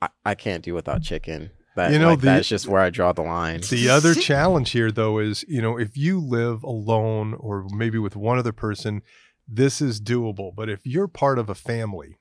I, 0.02 0.08
I 0.24 0.34
can't 0.34 0.62
do 0.62 0.74
without 0.74 1.00
chicken. 1.02 1.50
That 1.76 1.92
You 1.92 1.98
know, 1.98 2.10
like, 2.10 2.20
the- 2.20 2.26
that's 2.26 2.48
just 2.48 2.66
where 2.66 2.80
I 2.80 2.90
draw 2.90 3.12
the 3.12 3.22
line. 3.22 3.60
The 3.68 3.88
other 3.90 4.14
challenge 4.14 4.70
here, 4.70 4.90
though, 4.90 5.18
is 5.18 5.44
you 5.48 5.62
know, 5.62 5.78
if 5.78 5.96
you 5.96 6.20
live 6.20 6.62
alone 6.62 7.34
or 7.38 7.66
maybe 7.70 7.98
with 7.98 8.16
one 8.16 8.38
other 8.38 8.52
person, 8.52 9.02
this 9.48 9.80
is 9.80 10.00
doable. 10.00 10.54
But 10.54 10.68
if 10.68 10.80
you're 10.84 11.08
part 11.08 11.38
of 11.38 11.48
a 11.48 11.54
family, 11.54 12.16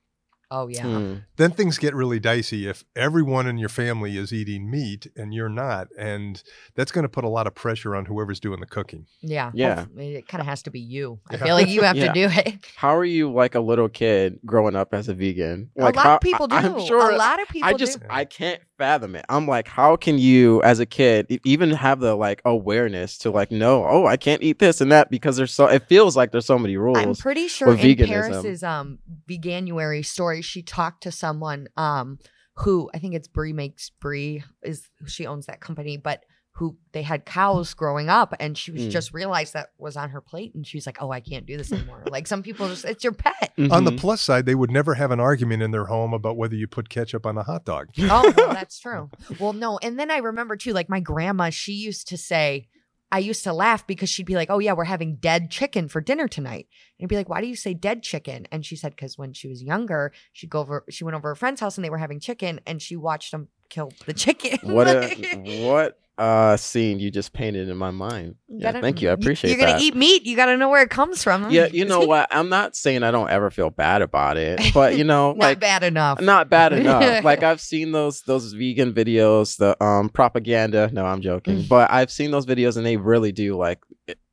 oh 0.51 0.67
yeah. 0.67 0.83
Mm. 0.83 1.23
then 1.37 1.51
things 1.51 1.77
get 1.77 1.93
really 1.93 2.19
dicey 2.19 2.67
if 2.67 2.83
everyone 2.95 3.47
in 3.47 3.57
your 3.57 3.69
family 3.69 4.17
is 4.17 4.33
eating 4.33 4.69
meat 4.69 5.07
and 5.15 5.33
you're 5.33 5.49
not. 5.49 5.87
And 5.97 6.41
that's 6.75 6.91
going 6.91 7.03
to 7.03 7.09
put 7.09 7.23
a 7.23 7.29
lot 7.29 7.47
of 7.47 7.55
pressure 7.55 7.95
on 7.95 8.05
whoever's 8.05 8.39
doing 8.39 8.59
the 8.59 8.65
cooking. 8.65 9.05
Yeah. 9.21 9.51
Yeah. 9.53 9.81
Hope- 9.81 9.97
It 9.97 10.27
kind 10.27 10.41
of 10.41 10.47
has 10.47 10.63
to 10.63 10.71
be 10.71 10.79
you. 10.79 11.19
I 11.29 11.37
feel 11.37 11.53
like 11.55 11.67
you 11.67 11.81
have 11.83 11.95
Yeah. 11.95 12.11
to 12.11 12.13
do 12.13 12.27
it. 12.31 12.65
How 12.75 12.95
are 12.95 13.05
you 13.05 13.31
like 13.31 13.55
a 13.55 13.59
little 13.59 13.89
kid 13.89 14.39
growing 14.45 14.75
up 14.75 14.93
as 14.93 15.07
a 15.07 15.13
vegan? 15.13 15.69
a 15.77 15.83
lot 15.83 15.95
how, 15.95 16.15
of 16.15 16.21
people 16.21 16.47
do. 16.47 16.55
I, 16.55 16.61
am 16.61 16.85
sure 16.85 17.11
a 17.11 17.15
lot 17.15 17.41
of 17.41 17.47
people 17.47 17.69
do. 17.69 17.75
I 17.75 17.77
just 17.77 17.99
do. 17.99 18.05
I 18.09 18.25
can't 18.25 18.61
fathom 18.77 19.15
it. 19.15 19.25
I'm 19.29 19.47
like, 19.47 19.67
how 19.67 19.95
can 19.97 20.17
you 20.17 20.63
as 20.63 20.79
a 20.79 20.85
kid 20.85 21.39
even 21.43 21.71
have 21.71 21.99
the 21.99 22.15
like 22.15 22.41
awareness 22.45 23.17
to 23.19 23.29
like 23.31 23.51
know, 23.51 23.85
oh, 23.85 24.05
I 24.05 24.17
can't 24.17 24.41
eat 24.41 24.59
this 24.59 24.81
and 24.81 24.91
that 24.91 25.11
because 25.11 25.37
there's 25.37 25.53
so 25.53 25.67
it 25.67 25.87
feels 25.87 26.15
like 26.17 26.31
there's 26.31 26.45
so 26.45 26.57
many 26.57 26.77
rules. 26.77 26.97
I'm 26.97 27.15
pretty 27.15 27.47
sure 27.47 27.67
with 27.67 27.83
in 27.83 27.95
veganism. 27.97 28.07
Paris's 28.07 28.63
um 28.63 28.99
veganuary 29.29 30.05
story, 30.05 30.38
she 30.41 30.61
talked 30.61 31.03
to 31.03 31.11
someone 31.11 31.67
um 31.77 32.19
who 32.57 32.89
I 32.93 32.99
think 32.99 33.15
it's 33.15 33.27
Brie 33.27 33.53
makes 33.53 33.89
Brie 33.89 34.43
is 34.63 34.89
she 35.07 35.25
owns 35.25 35.45
that 35.45 35.61
company, 35.61 35.97
but 35.97 36.23
who 36.53 36.77
they 36.91 37.03
had 37.03 37.23
cows 37.25 37.73
growing 37.73 38.09
up 38.09 38.33
and 38.37 38.57
she 38.57 38.71
was 38.71 38.81
Mm. 38.81 38.89
just 38.89 39.13
realized 39.13 39.53
that 39.53 39.69
was 39.77 39.95
on 39.95 40.09
her 40.09 40.19
plate 40.19 40.53
and 40.55 40.67
she's 40.67 40.85
like, 40.85 40.97
Oh, 41.01 41.09
I 41.09 41.21
can't 41.21 41.45
do 41.45 41.55
this 41.55 41.71
anymore. 41.71 42.03
like 42.09 42.27
some 42.27 42.43
people 42.43 42.67
just 42.67 42.83
it's 42.83 43.01
your 43.03 43.13
pet. 43.13 43.53
On 43.71 43.85
the 43.85 43.93
plus 43.93 44.19
side, 44.21 44.45
they 44.45 44.55
would 44.55 44.71
never 44.71 44.95
have 44.95 45.11
an 45.11 45.21
argument 45.21 45.63
in 45.63 45.71
their 45.71 45.85
home 45.85 46.13
about 46.13 46.35
whether 46.35 46.55
you 46.55 46.67
put 46.67 46.89
ketchup 46.89 47.25
on 47.25 47.37
a 47.37 47.43
hot 47.43 47.63
dog. 47.63 47.87
oh, 47.99 48.33
well, 48.35 48.49
that's 48.53 48.77
true. 48.79 49.09
Well, 49.39 49.53
no. 49.53 49.77
And 49.81 49.97
then 49.97 50.11
I 50.11 50.17
remember 50.17 50.57
too, 50.57 50.73
like 50.73 50.89
my 50.89 50.99
grandma, 50.99 51.49
she 51.49 51.73
used 51.73 52.09
to 52.09 52.17
say, 52.17 52.67
I 53.11 53.19
used 53.19 53.43
to 53.43 53.53
laugh 53.53 53.87
because 53.87 54.09
she'd 54.09 54.25
be 54.25 54.35
like, 54.35 54.49
Oh, 54.49 54.59
yeah, 54.59 54.73
we're 54.73 54.83
having 54.85 55.15
dead 55.15 55.49
chicken 55.49 55.87
for 55.87 56.01
dinner 56.01 56.27
tonight. 56.27 56.67
And 56.99 57.05
I'd 57.05 57.09
be 57.09 57.15
like, 57.15 57.29
Why 57.29 57.41
do 57.41 57.47
you 57.47 57.55
say 57.55 57.73
dead 57.73 58.03
chicken? 58.03 58.47
And 58.51 58.65
she 58.65 58.75
said, 58.75 58.91
Because 58.91 59.17
when 59.17 59.33
she 59.33 59.47
was 59.47 59.63
younger, 59.63 60.11
she'd 60.33 60.49
go 60.49 60.59
over, 60.59 60.85
she 60.89 61.03
went 61.03 61.15
over 61.15 61.29
her 61.29 61.35
friend's 61.35 61.61
house 61.61 61.77
and 61.77 61.85
they 61.85 61.89
were 61.89 61.97
having 61.97 62.19
chicken 62.19 62.59
and 62.65 62.81
she 62.81 62.95
watched 62.95 63.31
them 63.31 63.47
kill 63.69 63.91
the 64.05 64.13
chicken. 64.13 64.59
what 64.73 64.87
a 64.87 65.63
what 65.63 65.99
uh 66.19 66.57
scene 66.57 66.99
you 66.99 67.09
just 67.09 67.31
painted 67.33 67.69
in 67.69 67.77
my 67.77 67.91
mind. 67.91 68.35
You 68.49 68.57
Yeah, 68.59 68.71
gotta- 68.73 68.81
thank 68.81 69.01
you. 69.01 69.09
I 69.09 69.13
appreciate 69.13 69.51
it. 69.53 69.57
You're 69.57 69.65
that. 69.67 69.79
to 69.79 69.83
eat 69.83 69.95
meat. 69.95 70.25
You 70.25 70.35
got 70.35 70.47
to 70.47 70.57
know 70.57 70.67
where 70.69 70.81
it 70.83 70.89
comes 70.89 71.23
from. 71.23 71.49
yeah, 71.49 71.67
you 71.71 71.85
know 71.85 72.01
what? 72.01 72.27
I'm 72.29 72.49
not 72.49 72.75
saying 72.75 73.03
I 73.03 73.11
don't 73.11 73.29
ever 73.29 73.49
feel 73.49 73.69
bad 73.69 74.01
about 74.01 74.35
it, 74.37 74.59
but 74.73 74.97
you 74.97 75.03
know, 75.05 75.29
Not 75.33 75.37
like 75.39 75.59
bad 75.59 75.83
enough. 75.83 76.19
not 76.19 76.49
bad 76.49 76.73
enough. 76.73 77.23
like 77.23 77.41
I've 77.41 77.61
seen 77.61 77.93
those 77.93 78.21
those 78.21 78.51
vegan 78.53 78.93
videos, 78.93 79.57
the 79.57 79.81
um 79.83 80.09
propaganda. 80.09 80.89
No, 80.91 81.05
I'm 81.05 81.21
joking, 81.21 81.63
but 81.69 81.89
I've 81.89 82.11
seen 82.11 82.31
those 82.31 82.45
videos 82.45 82.75
and 82.75 82.85
they 82.85 82.97
really 82.97 83.31
do 83.31 83.55
like 83.57 83.79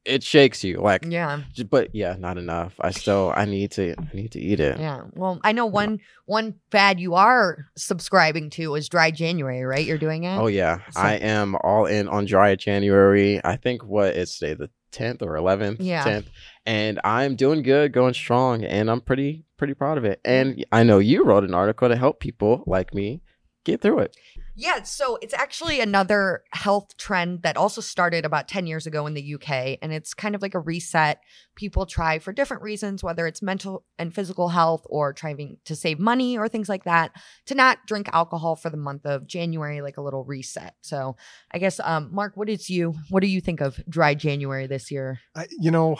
it, 0.06 0.22
shakes 0.22 0.62
you. 0.64 0.78
Like, 0.78 1.04
yeah. 1.08 1.42
but 1.70 1.94
yeah, 1.94 2.16
not 2.18 2.38
enough. 2.38 2.74
I 2.80 2.90
still 2.90 3.32
I 3.36 3.44
need 3.44 3.72
to 3.72 3.94
I 3.98 4.14
need 4.14 4.32
to 4.32 4.40
eat 4.40 4.60
it. 4.60 4.78
Yeah. 4.78 5.02
Well, 5.14 5.40
I 5.44 5.52
know 5.52 5.66
one 5.66 6.00
one 6.26 6.54
fad 6.70 7.00
you 7.00 7.14
are 7.14 7.66
subscribing 7.76 8.50
to 8.50 8.74
is 8.74 8.88
dry 8.88 9.10
January, 9.10 9.64
right? 9.64 9.84
You're 9.84 9.98
doing 9.98 10.24
it? 10.24 10.36
Oh 10.36 10.46
yeah, 10.46 10.78
So- 10.90 11.00
I 11.00 11.14
am 11.14 11.56
all 11.62 11.86
in 11.86 12.08
on 12.08 12.24
dry 12.26 12.54
January. 12.54 13.40
I 13.44 13.56
think 13.56 13.84
what 13.84 14.16
is 14.16 14.38
today 14.38 14.54
the 14.54 14.70
10th 14.92 15.20
or 15.20 15.34
11th, 15.34 15.76
Yeah. 15.80 16.04
10th, 16.04 16.26
and 16.64 16.98
I'm 17.04 17.36
doing 17.36 17.62
good, 17.62 17.92
going 17.92 18.14
strong, 18.14 18.64
and 18.64 18.90
I'm 18.90 19.00
pretty 19.00 19.44
pretty 19.58 19.74
proud 19.74 19.98
of 19.98 20.04
it. 20.04 20.20
And 20.24 20.64
I 20.72 20.82
know 20.82 20.98
you 20.98 21.24
wrote 21.24 21.44
an 21.44 21.54
article 21.54 21.88
to 21.88 21.96
help 21.96 22.20
people 22.20 22.62
like 22.66 22.94
me 22.94 23.22
get 23.64 23.80
through 23.80 24.00
it. 24.00 24.16
Yeah, 24.58 24.82
so 24.84 25.18
it's 25.20 25.34
actually 25.34 25.80
another 25.80 26.42
health 26.52 26.96
trend 26.96 27.42
that 27.42 27.58
also 27.58 27.82
started 27.82 28.24
about 28.24 28.48
10 28.48 28.66
years 28.66 28.86
ago 28.86 29.06
in 29.06 29.12
the 29.12 29.34
UK. 29.34 29.78
And 29.82 29.92
it's 29.92 30.14
kind 30.14 30.34
of 30.34 30.40
like 30.40 30.54
a 30.54 30.58
reset 30.58 31.20
people 31.56 31.84
try 31.84 32.18
for 32.18 32.32
different 32.32 32.62
reasons, 32.62 33.04
whether 33.04 33.26
it's 33.26 33.42
mental 33.42 33.84
and 33.98 34.14
physical 34.14 34.48
health 34.48 34.86
or 34.86 35.12
trying 35.12 35.58
to 35.66 35.76
save 35.76 35.98
money 35.98 36.38
or 36.38 36.48
things 36.48 36.70
like 36.70 36.84
that, 36.84 37.12
to 37.44 37.54
not 37.54 37.86
drink 37.86 38.08
alcohol 38.14 38.56
for 38.56 38.70
the 38.70 38.78
month 38.78 39.04
of 39.04 39.26
January, 39.26 39.82
like 39.82 39.98
a 39.98 40.02
little 40.02 40.24
reset. 40.24 40.74
So 40.80 41.16
I 41.50 41.58
guess, 41.58 41.78
um, 41.80 42.08
Marc, 42.10 42.34
what 42.34 42.48
is 42.48 42.70
you? 42.70 42.94
What 43.10 43.20
do 43.20 43.26
you 43.26 43.42
think 43.42 43.60
of 43.60 43.78
dry 43.88 44.14
January 44.14 44.66
this 44.66 44.90
year? 44.90 45.20
I, 45.34 45.48
you 45.50 45.70
know, 45.70 45.98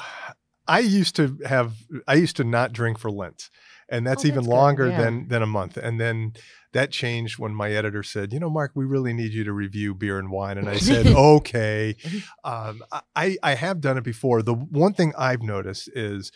I 0.66 0.78
used 0.78 1.14
to 1.16 1.36
have, 1.46 1.74
I 2.08 2.14
used 2.14 2.36
to 2.36 2.44
not 2.44 2.72
drink 2.72 2.98
for 2.98 3.10
Lent. 3.10 3.50
And 3.88 4.06
that's 4.06 4.24
Oh, 4.24 4.28
even 4.28 4.38
that's 4.38 4.46
good, 4.48 4.52
longer 4.54 4.88
yeah. 4.88 5.00
than 5.02 5.28
than 5.28 5.42
a 5.42 5.46
month. 5.46 5.76
And 5.76 6.00
then 6.00 6.32
that 6.72 6.90
changed 6.90 7.38
when 7.38 7.54
my 7.54 7.70
editor 7.70 8.02
said, 8.02 8.32
"You 8.32 8.40
know, 8.40 8.50
Marc, 8.50 8.72
we 8.74 8.84
really 8.84 9.12
need 9.12 9.32
you 9.32 9.44
to 9.44 9.52
review 9.52 9.94
beer 9.94 10.18
and 10.18 10.30
wine." 10.30 10.58
And 10.58 10.68
I 10.68 10.76
said, 10.78 11.06
"Okay." 11.14 11.94
Um, 12.44 12.82
I 13.14 13.36
I 13.42 13.54
have 13.54 13.80
done 13.80 13.96
it 13.96 14.04
before. 14.04 14.42
The 14.42 14.54
one 14.54 14.92
thing 14.92 15.12
I've 15.16 15.42
noticed 15.42 15.88
is 15.94 16.32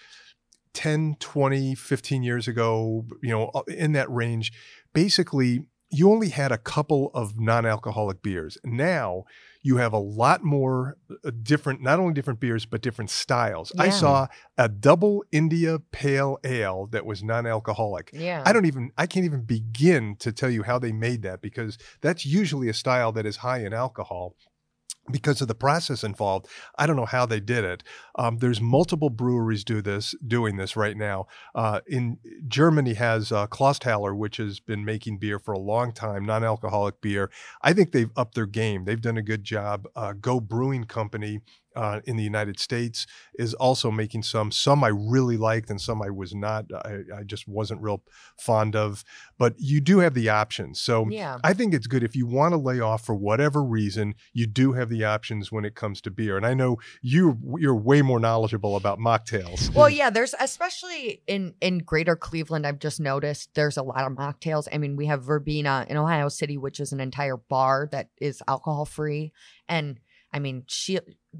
10, 0.74 1.16
20, 1.18 1.74
15 1.74 2.22
years 2.22 2.46
ago, 2.46 3.04
you 3.22 3.30
know, 3.30 3.50
uh, 3.54 3.62
in 3.66 3.92
that 3.92 4.08
range, 4.10 4.52
basically 4.92 5.64
you 5.90 6.10
only 6.10 6.28
had 6.28 6.52
a 6.52 6.58
couple 6.58 7.10
of 7.14 7.38
non-alcoholic 7.38 8.22
beers. 8.22 8.56
Now 8.64 9.24
you 9.62 9.76
have 9.76 9.92
a 9.92 9.98
lot 9.98 10.42
more 10.42 10.96
uh, 11.24 11.30
different, 11.42 11.82
not 11.82 11.98
only 11.98 12.14
different 12.14 12.40
beers, 12.40 12.64
but 12.64 12.80
different 12.80 13.10
styles. 13.10 13.72
I 13.78 13.90
saw 13.90 14.28
a 14.56 14.68
double 14.68 15.24
India 15.32 15.78
Pale 15.78 16.38
Ale 16.44 16.86
that 16.92 17.04
was 17.04 17.22
non-alcoholic. 17.22 18.10
Yeah. 18.12 18.42
I 18.46 18.52
don't 18.52 18.66
even, 18.66 18.92
I 18.96 19.06
can't 19.06 19.26
even 19.26 19.42
begin 19.42 20.16
to 20.20 20.32
tell 20.32 20.48
you 20.48 20.62
how 20.62 20.78
they 20.78 20.92
made 20.92 21.22
that 21.22 21.42
because 21.42 21.76
that's 22.00 22.24
usually 22.24 22.68
a 22.68 22.74
style 22.74 23.12
that 23.12 23.26
is 23.26 23.38
high 23.38 23.58
in 23.58 23.74
alcohol. 23.74 24.34
Because 25.10 25.40
of 25.40 25.48
the 25.48 25.54
process 25.54 26.04
involved, 26.04 26.46
I 26.78 26.86
don't 26.86 26.96
know 26.96 27.04
how 27.06 27.26
they 27.26 27.40
did 27.40 27.64
it. 27.64 27.82
Um, 28.16 28.38
there's 28.38 28.60
multiple 28.60 29.10
breweries 29.10 29.64
do 29.64 29.82
this, 29.82 30.14
doing 30.26 30.56
this 30.56 30.76
right 30.76 30.96
now. 30.96 31.26
Uh, 31.54 31.80
in 31.86 32.18
Germany 32.48 32.94
has 32.94 33.32
uh, 33.32 33.46
Clausthaler, 33.46 34.16
which 34.16 34.38
has 34.38 34.60
been 34.60 34.84
making 34.84 35.18
beer 35.18 35.38
for 35.38 35.52
a 35.52 35.58
long 35.58 35.92
time, 35.92 36.24
non-alcoholic 36.24 37.00
beer. 37.00 37.30
I 37.62 37.72
think 37.72 37.92
they've 37.92 38.10
upped 38.16 38.34
their 38.34 38.46
game. 38.46 38.84
They've 38.84 39.00
done 39.00 39.18
a 39.18 39.22
good 39.22 39.44
job. 39.44 39.86
Uh, 39.94 40.12
Go 40.12 40.40
Brewing 40.40 40.84
Company 40.84 41.40
uh, 41.76 42.00
in 42.04 42.16
the 42.16 42.22
United 42.22 42.58
States 42.58 43.06
is 43.34 43.54
also 43.54 43.90
making 43.90 44.22
some. 44.22 44.50
Some 44.50 44.82
I 44.82 44.88
really 44.88 45.36
liked, 45.36 45.70
and 45.70 45.80
some 45.80 46.02
I 46.02 46.10
was 46.10 46.34
not. 46.34 46.66
I, 46.84 46.98
I 47.18 47.22
just 47.24 47.46
wasn't 47.48 47.82
real 47.82 48.02
fond 48.38 48.74
of. 48.74 49.04
But 49.38 49.54
you 49.58 49.80
do 49.80 49.98
have 50.00 50.14
the 50.14 50.28
options. 50.28 50.80
So 50.80 51.06
Yeah. 51.08 51.38
I 51.44 51.54
think 51.54 51.74
it's 51.74 51.86
good 51.86 52.02
if 52.02 52.14
you 52.16 52.26
want 52.26 52.52
to 52.52 52.58
lay 52.58 52.80
off 52.80 53.04
for 53.04 53.14
whatever 53.14 53.62
reason. 53.62 54.14
You 54.32 54.46
do 54.46 54.72
have 54.72 54.88
the 54.88 55.04
options 55.04 55.50
when 55.52 55.64
it 55.64 55.74
comes 55.74 56.00
to 56.02 56.10
beer, 56.10 56.36
and 56.36 56.46
I 56.46 56.54
know 56.54 56.78
you 57.02 57.38
you're 57.58 57.74
way 57.74 58.02
more 58.02 58.20
knowledgeable 58.20 58.76
about 58.76 58.98
mocktails. 58.98 59.72
Well, 59.74 59.90
yeah, 59.90 60.10
there's 60.10 60.34
especially 60.40 61.22
in 61.26 61.54
in 61.60 61.78
Greater 61.78 62.16
Cleveland. 62.16 62.66
I've 62.66 62.78
just 62.78 63.00
noticed 63.00 63.50
there's 63.54 63.76
a 63.76 63.82
lot 63.82 64.04
of 64.06 64.12
mocktails. 64.12 64.68
I 64.72 64.78
mean, 64.78 64.96
we 64.96 65.06
have 65.06 65.22
Verbena 65.24 65.86
in 65.88 65.96
Ohio 65.96 66.28
City, 66.28 66.58
which 66.58 66.80
is 66.80 66.92
an 66.92 67.00
entire 67.00 67.36
bar 67.36 67.88
that 67.92 68.08
is 68.20 68.42
alcohol 68.48 68.84
free, 68.84 69.32
and 69.68 69.98
I 70.32 70.38
mean, 70.38 70.64
she 70.66 70.98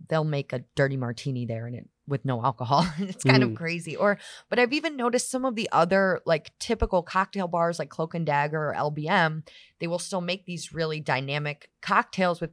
they'll 0.09 0.25
make 0.25 0.53
a 0.53 0.65
dirty 0.75 0.97
martini 0.97 1.47
there 1.47 1.67
and 1.67 1.77
it 1.77 1.89
with 2.07 2.25
no 2.25 2.43
alcohol. 2.45 2.85
it's 2.99 3.23
kind 3.25 3.43
of 3.45 3.51
Mm. 3.51 3.57
crazy. 3.57 3.95
Or, 3.97 4.19
but 4.49 4.59
I've 4.59 4.73
even 4.73 4.97
noticed 4.97 5.31
some 5.31 5.45
of 5.45 5.55
the 5.55 5.69
other 5.71 6.21
like 6.27 6.51
typical 6.59 7.03
cocktail 7.05 7.47
bars 7.47 7.79
like 7.79 7.89
Cloak 7.89 8.15
and 8.15 8.27
Dagger 8.27 8.71
or 8.71 8.75
LBM. 8.75 9.45
They 9.79 9.87
will 9.87 10.01
still 10.01 10.21
make 10.21 10.45
these 10.45 10.73
really 10.73 10.99
dynamic 11.01 11.71
cocktails 11.81 12.41
with 12.41 12.51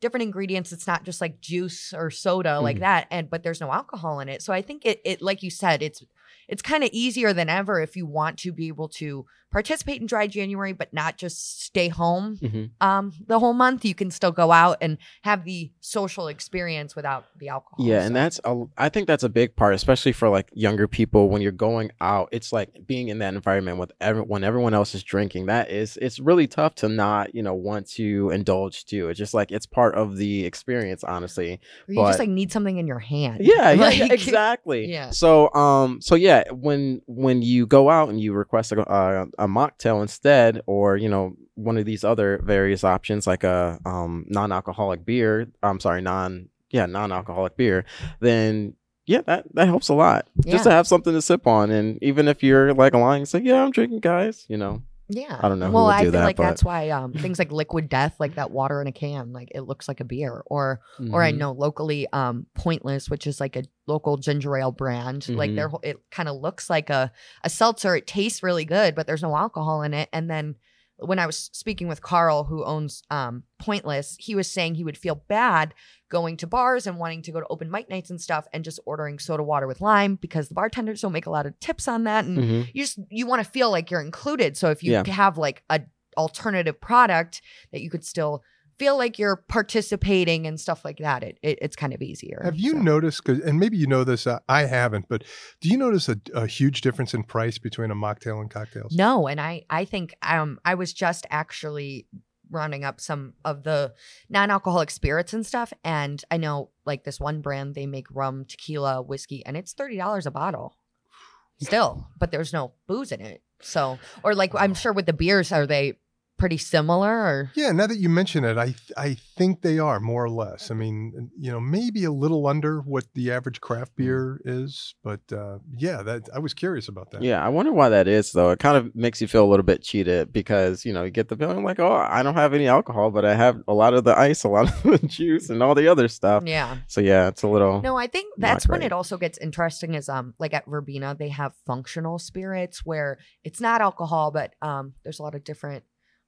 different 0.00 0.22
ingredients. 0.22 0.72
It's 0.72 0.86
not 0.86 1.04
just 1.04 1.20
like 1.20 1.40
juice 1.40 1.92
or 1.92 2.10
soda 2.10 2.60
like 2.60 2.76
Mhm. 2.76 2.80
that, 2.80 3.06
and 3.10 3.28
but 3.28 3.42
there's 3.42 3.60
no 3.60 3.72
alcohol 3.72 4.20
in 4.20 4.28
it. 4.28 4.42
So 4.42 4.52
I 4.52 4.62
think 4.62 4.86
it 4.86 5.00
it 5.04 5.20
like 5.20 5.42
you 5.42 5.50
said, 5.50 5.82
it's 5.82 6.04
it's 6.48 6.62
kind 6.62 6.82
of 6.84 6.90
easier 6.92 7.32
than 7.32 7.48
ever 7.48 7.80
if 7.80 7.96
you 7.96 8.06
want 8.06 8.38
to 8.38 8.52
be 8.52 8.68
able 8.68 8.88
to 8.88 9.26
participate 9.50 10.00
in 10.00 10.06
dry 10.06 10.26
January, 10.26 10.72
but 10.72 10.92
not 10.92 11.16
just 11.16 11.62
stay 11.64 11.88
home 11.88 12.38
Mhm. 12.42 12.70
um 12.80 13.12
the 13.26 13.38
whole 13.38 13.52
month. 13.52 13.84
You 13.84 13.94
can 13.94 14.10
still 14.10 14.32
go 14.32 14.52
out 14.52 14.78
and 14.80 14.98
have 15.22 15.44
the 15.44 15.70
social 15.80 16.28
experience 16.28 16.94
without 16.96 17.24
the 17.38 17.48
alcohol. 17.48 17.84
Yeah, 17.84 18.00
so. 18.00 18.06
and 18.06 18.16
that's 18.16 18.40
a, 18.44 18.64
I 18.78 18.88
think 18.88 19.06
that's 19.06 19.24
a 19.24 19.28
big 19.28 19.56
part, 19.56 19.74
especially 19.74 20.12
for 20.12 20.28
like 20.28 20.50
younger 20.52 20.86
people. 20.88 21.28
When 21.28 21.42
you're 21.42 21.52
going 21.52 21.90
out, 22.00 22.28
it's 22.32 22.52
like 22.52 22.70
being 22.86 23.08
in 23.08 23.18
that 23.18 23.34
environment 23.34 23.78
with 23.78 23.92
every, 24.00 24.22
when 24.22 24.44
everyone 24.44 24.74
else 24.74 24.94
is 24.94 25.02
drinking. 25.02 25.46
That 25.46 25.70
is, 25.70 25.96
it's 26.00 26.18
really 26.20 26.46
tough 26.46 26.74
to 26.76 26.88
not, 26.88 27.34
you 27.34 27.42
know, 27.42 27.54
want 27.54 27.88
to 27.92 28.30
indulge 28.30 28.84
too. 28.84 29.08
It's 29.08 29.18
just 29.18 29.34
like 29.34 29.50
it's 29.52 29.66
part 29.66 29.94
of 29.94 30.16
the 30.16 30.44
experience, 30.44 31.02
honestly. 31.04 31.60
Or 31.88 31.94
you 31.94 32.00
just 32.06 32.18
like 32.18 32.28
need 32.28 32.52
something 32.52 32.76
in 32.76 32.86
your 32.86 32.98
hand. 32.98 33.38
Yeah, 33.40 33.70
yeah, 33.72 33.90
yeah, 33.90 34.08
exactly. 34.12 34.86
Yeah. 34.86 35.10
So, 35.10 35.52
um, 35.54 36.00
so 36.00 36.14
yeah, 36.14 36.44
when 36.50 37.02
when 37.06 37.42
you 37.42 37.66
go 37.66 37.90
out 37.90 38.08
and 38.08 38.20
you 38.20 38.32
request 38.32 38.72
a, 38.72 38.80
a, 38.92 39.26
a 39.40 39.48
mocktail 39.48 40.02
instead, 40.02 40.60
or 40.66 40.96
you 40.96 41.08
know, 41.08 41.34
one 41.54 41.76
of 41.76 41.84
these 41.84 42.04
other 42.04 42.40
various 42.44 42.84
options 42.84 43.26
like 43.26 43.42
a 43.44 43.78
um 43.84 44.26
non-alcoholic 44.28 45.04
beer. 45.04 45.48
I'm 45.62 45.80
sorry, 45.80 46.02
non 46.02 46.48
yeah 46.70 46.86
non-alcoholic 46.86 47.56
beer. 47.56 47.84
Then 48.20 48.74
yeah, 49.06 49.22
that 49.26 49.46
that 49.54 49.66
helps 49.66 49.88
a 49.88 49.94
lot. 49.94 50.28
Just 50.46 50.64
to 50.64 50.70
have 50.70 50.86
something 50.86 51.12
to 51.12 51.22
sip 51.22 51.46
on, 51.46 51.70
and 51.70 51.98
even 52.02 52.28
if 52.28 52.42
you're 52.44 52.72
like 52.74 52.94
lying, 52.94 53.26
say 53.26 53.40
yeah, 53.40 53.64
I'm 53.64 53.72
drinking, 53.72 54.00
guys. 54.00 54.46
You 54.48 54.56
know, 54.56 54.82
Yeah. 55.12 55.38
I 55.40 55.48
don't 55.48 55.58
know 55.58 55.66
who 55.66 55.72
Well, 55.72 55.86
would 55.86 55.94
I 55.94 55.98
do 56.00 56.04
feel 56.04 56.12
that, 56.12 56.24
like 56.24 56.36
but- 56.36 56.42
that's 56.44 56.62
why 56.64 56.90
um 56.90 57.12
things 57.12 57.38
like 57.38 57.50
liquid 57.52 57.88
death, 57.88 58.14
like 58.18 58.36
that 58.36 58.50
water 58.50 58.80
in 58.80 58.86
a 58.86 58.92
can, 58.92 59.32
like 59.32 59.50
it 59.54 59.62
looks 59.62 59.88
like 59.88 60.00
a 60.00 60.04
beer. 60.04 60.42
Or 60.46 60.80
or 61.12 61.22
I 61.22 61.32
Mhm. 61.32 61.38
know 61.38 61.52
locally 61.52 62.06
um 62.12 62.46
Pointless, 62.54 63.10
which 63.10 63.26
is 63.26 63.40
like 63.40 63.56
a 63.56 63.64
local 63.86 64.16
ginger 64.16 64.56
ale 64.56 64.72
brand. 64.72 65.28
Like 65.28 65.50
Mhm. 65.50 65.56
their 65.56 65.68
whole- 65.68 65.80
it 65.82 65.96
kind 66.10 66.28
of 66.28 66.36
looks 66.40 66.70
like 66.70 66.90
a 66.90 67.10
a 67.44 67.50
seltzer. 67.50 67.96
It 67.96 68.06
tastes 68.06 68.42
really 68.42 68.64
good, 68.64 68.94
but 68.94 69.06
there's 69.06 69.22
no 69.22 69.36
alcohol 69.36 69.82
in 69.82 69.94
it. 69.94 70.08
And 70.12 70.30
then 70.30 70.54
when 71.02 71.18
I 71.18 71.26
was 71.26 71.50
speaking 71.52 71.88
with 71.88 72.02
Carl, 72.02 72.44
who 72.44 72.64
owns 72.64 73.02
um 73.10 73.44
Pointless, 73.58 74.16
he 74.18 74.34
was 74.34 74.50
saying 74.50 74.74
he 74.74 74.84
would 74.84 74.96
feel 74.98 75.16
bad 75.28 75.74
going 76.08 76.36
to 76.38 76.46
bars 76.46 76.86
and 76.86 76.98
wanting 76.98 77.22
to 77.22 77.30
go 77.32 77.40
to 77.40 77.46
open 77.50 77.70
mic 77.70 77.88
nights 77.88 78.10
and 78.10 78.20
stuff 78.20 78.46
and 78.52 78.64
just 78.64 78.80
ordering 78.86 79.18
soda 79.18 79.42
water 79.42 79.66
with 79.66 79.80
lime 79.80 80.16
because 80.16 80.48
the 80.48 80.54
bartenders 80.54 81.00
don't 81.02 81.12
make 81.12 81.26
a 81.26 81.30
lot 81.30 81.46
of 81.46 81.58
tips 81.60 81.86
on 81.86 82.04
that 82.04 82.24
and 82.24 82.38
Mhm. 82.38 82.70
you 82.74 82.82
just 82.82 82.98
you 83.10 83.26
want 83.26 83.44
to 83.44 83.48
feel 83.50 83.70
like 83.70 83.90
you're 83.90 84.00
included 84.00 84.56
so 84.56 84.70
if 84.70 84.82
you 84.82 84.92
Yeah. 84.92 85.06
have 85.06 85.38
like 85.38 85.62
a 85.70 85.82
alternative 86.16 86.80
product 86.80 87.42
that 87.72 87.80
you 87.80 87.90
could 87.90 88.04
still 88.04 88.42
feel 88.80 88.96
like 88.96 89.18
you're 89.20 89.36
participating 89.36 90.46
and 90.48 90.58
stuff 90.58 90.84
like 90.84 90.98
that 90.98 91.22
it, 91.22 91.38
it 91.42 91.58
it's 91.62 91.76
kind 91.76 91.92
of 91.94 92.00
easier 92.02 92.40
Have 92.44 92.58
you 92.58 92.72
so. 92.72 92.78
noticed? 92.78 93.22
'cause- 93.24 93.40
and 93.46 93.58
maybe 93.60 93.76
you 93.76 93.86
know 93.86 94.04
this. 94.04 94.26
uh, 94.26 94.38
I 94.48 94.62
haven't, 94.78 95.04
but 95.08 95.20
do 95.60 95.68
you 95.68 95.76
notice 95.76 96.08
a, 96.08 96.16
a 96.34 96.46
huge 96.46 96.80
difference 96.80 97.12
in 97.14 97.22
price 97.24 97.58
between 97.58 97.90
a 97.90 97.94
mocktail 97.94 98.40
and 98.40 98.50
cocktails? 98.50 98.92
no 99.06 99.28
and 99.28 99.40
i 99.40 99.52
i 99.80 99.84
think 99.84 100.14
um 100.22 100.58
i 100.64 100.74
was 100.74 100.90
just 100.92 101.26
actually 101.30 102.06
rounding 102.50 102.84
up 102.84 103.00
some 103.00 103.34
of 103.44 103.62
the 103.68 103.92
non-alcoholic 104.28 104.90
spirits 104.90 105.32
and 105.32 105.44
stuff 105.46 105.72
and 105.84 106.24
i 106.30 106.36
know 106.36 106.70
like 106.84 107.04
this 107.04 107.20
one 107.20 107.40
brand 107.42 107.74
they 107.74 107.86
make 107.86 108.06
rum 108.10 108.44
tequila 108.44 109.00
whiskey 109.02 109.40
and 109.46 109.56
it's 109.56 109.72
$30 109.74 110.26
a 110.26 110.30
bottle 110.30 110.76
still 111.62 112.08
but 112.18 112.30
there's 112.32 112.52
no 112.52 112.72
booze 112.88 113.12
in 113.12 113.20
it 113.20 113.42
so 113.60 113.98
or 114.24 114.34
like 114.34 114.52
i'm 114.54 114.74
sure 114.74 114.92
with 114.92 115.06
the 115.06 115.12
beers 115.12 115.52
are 115.52 115.66
they 115.66 115.98
pretty 116.40 116.56
similar 116.58 117.08
or 117.10 117.50
Yeah, 117.54 117.70
now 117.72 117.86
that 117.86 117.98
you 117.98 118.08
mention 118.08 118.44
it, 118.44 118.56
I 118.58 118.66
th- 118.66 118.92
I 118.96 119.14
think 119.36 119.62
they 119.62 119.78
are 119.78 120.00
more 120.00 120.24
or 120.24 120.30
less. 120.30 120.70
I 120.70 120.74
mean, 120.74 121.30
you 121.38 121.52
know, 121.52 121.60
maybe 121.60 122.04
a 122.04 122.10
little 122.12 122.46
under 122.46 122.80
what 122.80 123.04
the 123.14 123.30
average 123.30 123.60
craft 123.60 123.94
beer 123.96 124.40
is, 124.44 124.94
but 125.04 125.20
uh, 125.32 125.58
yeah, 125.76 126.02
that 126.02 126.28
I 126.34 126.38
was 126.38 126.54
curious 126.54 126.88
about 126.88 127.10
that. 127.12 127.22
Yeah, 127.22 127.44
I 127.44 127.48
wonder 127.48 127.72
why 127.72 127.88
that 127.90 128.08
is 128.08 128.32
though. 128.32 128.50
It 128.50 128.58
kind 128.58 128.76
of 128.76 128.94
makes 128.96 129.20
you 129.20 129.28
feel 129.28 129.44
a 129.44 129.50
little 129.50 129.64
bit 129.64 129.82
cheated 129.82 130.32
because 130.32 130.84
you 130.84 130.92
know 130.92 131.04
you 131.04 131.10
get 131.10 131.28
the 131.28 131.36
feeling 131.36 131.62
like, 131.64 131.78
oh, 131.78 131.92
I 131.92 132.22
don't 132.22 132.34
have 132.34 132.54
any 132.54 132.66
alcohol, 132.66 133.10
but 133.10 133.24
I 133.24 133.34
have 133.34 133.62
a 133.68 133.74
lot 133.74 133.94
of 133.94 134.04
the 134.04 134.18
ice, 134.18 134.44
a 134.44 134.48
lot 134.48 134.68
of 134.68 134.82
the 134.82 134.98
juice, 135.06 135.50
and 135.50 135.62
all 135.62 135.74
the 135.74 135.88
other 135.88 136.08
stuff. 136.08 136.44
yeah 136.46 136.78
So 136.88 137.00
yeah, 137.00 137.28
it's 137.28 137.42
a 137.42 137.48
little. 137.48 137.82
No, 137.82 137.96
I 137.96 138.06
think 138.06 138.34
that's 138.38 138.66
when 138.66 138.82
it 138.82 138.92
also 138.92 139.16
gets 139.18 139.38
interesting 139.38 139.94
is 139.94 140.08
um 140.08 140.34
like 140.38 140.54
at 140.54 140.66
Verbena 140.66 141.14
they 141.18 141.28
have 141.28 141.52
functional 141.66 142.18
spirits 142.18 142.84
where 142.84 143.18
it's 143.44 143.60
not 143.60 143.80
alcohol 143.80 144.30
but 144.30 144.54
um 144.62 144.94
there's 145.02 145.18
a 145.18 145.22
lot 145.22 145.34
of 145.34 145.44
different 145.44 145.84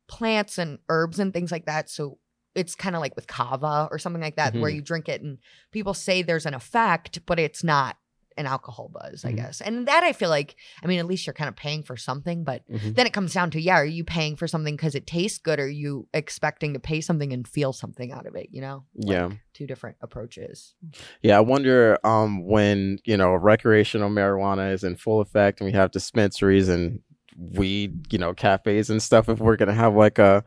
plants 0.09 0.59
and 0.59 0.79
herbs 0.89 1.19
and 1.19 1.33
things 1.33 1.51
like 1.53 1.67
that 1.67 1.89
so 1.89 2.19
it's 2.55 2.75
kind 2.75 2.95
of 2.95 3.01
like 3.01 3.17
with 3.17 3.27
kava 3.27 3.89
or 3.91 3.99
something 3.99 4.21
like 4.23 4.37
that 4.37 4.55
where 4.55 4.71
Mhm. 4.71 4.75
you 4.77 4.83
drink 4.83 5.09
it 5.09 5.23
and 5.23 5.39
people 5.71 5.95
say 5.95 6.23
there's 6.23 6.47
an 6.47 6.55
effect 6.55 7.21
but 7.27 7.39
it's 7.39 7.65
not 7.65 7.97
an 8.39 8.47
alcohol 8.47 8.89
buzz 8.91 9.25
I 9.27 9.33
Mhm. 9.33 9.37
guess 9.37 9.61
and 9.61 9.87
that 9.89 10.05
I 10.05 10.13
feel 10.15 10.31
like 10.31 10.57
I 10.83 10.87
mean 10.87 10.99
at 10.99 11.05
least 11.07 11.27
you're 11.27 11.35
kind 11.35 11.49
of 11.49 11.57
paying 11.57 11.83
for 11.83 11.97
something 11.99 12.45
but 12.45 12.63
Mhm. 12.71 12.95
then 12.95 13.07
it 13.07 13.13
comes 13.13 13.35
down 13.35 13.51
to 13.51 13.61
yeah 13.61 13.75
are 13.77 13.85
you 13.85 14.05
paying 14.05 14.37
for 14.37 14.49
something 14.49 14.75
because 14.75 14.95
it 14.95 15.07
tastes 15.07 15.39
good 15.39 15.59
or 15.61 15.65
are 15.65 15.69
you 15.69 16.09
expecting 16.15 16.73
to 16.73 16.81
pay 16.81 17.03
something 17.03 17.31
and 17.33 17.47
feel 17.47 17.75
something 17.75 18.11
out 18.11 18.27
of 18.27 18.35
it 18.35 18.49
you 18.51 18.61
know 18.63 18.85
Yeah. 18.95 19.33
Two 19.53 19.67
different 19.67 19.97
approaches 20.01 20.75
Yeah, 21.23 21.37
I 21.37 21.41
wonder 21.41 21.99
um 22.05 22.45
when 22.47 22.99
you 23.05 23.17
know 23.19 23.35
recreational 23.35 24.09
marijuana 24.11 24.73
is 24.73 24.83
in 24.83 24.97
full 24.97 25.21
effect 25.21 25.61
and 25.61 25.67
we 25.67 25.73
have 25.73 25.91
dispensaries 25.91 26.69
and 26.71 27.01
weed, 27.37 28.13
you 28.13 28.19
know, 28.19 28.35
cafes 28.35 28.91
and 28.91 29.03
stuff. 29.03 29.29
If 29.29 29.39
we're 29.39 29.57
gonna 29.57 29.75
have 29.75 29.95
like 29.95 30.19
a 30.19 30.45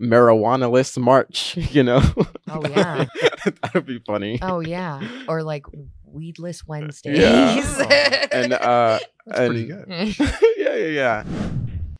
marijuana 0.00 0.70
list 0.70 0.98
march, 0.98 1.56
you 1.72 1.82
know. 1.82 2.00
Oh, 2.48 2.62
yeah. 2.68 3.06
that 3.44 3.70
would 3.74 3.86
be 3.86 4.00
funny. 4.06 4.38
Oh 4.42 4.60
yeah, 4.60 5.00
or 5.28 5.42
like 5.42 5.66
weedless 6.04 6.66
Wednesdays. 6.66 7.18
Yeah. 7.18 8.26
and 8.32 8.52
uh 8.52 8.98
That's 9.26 9.38
pretty 9.48 9.70
and- 9.70 9.86
good. 9.86 10.18
yeah, 10.56 10.74
yeah, 10.74 10.86
yeah. 10.86 11.24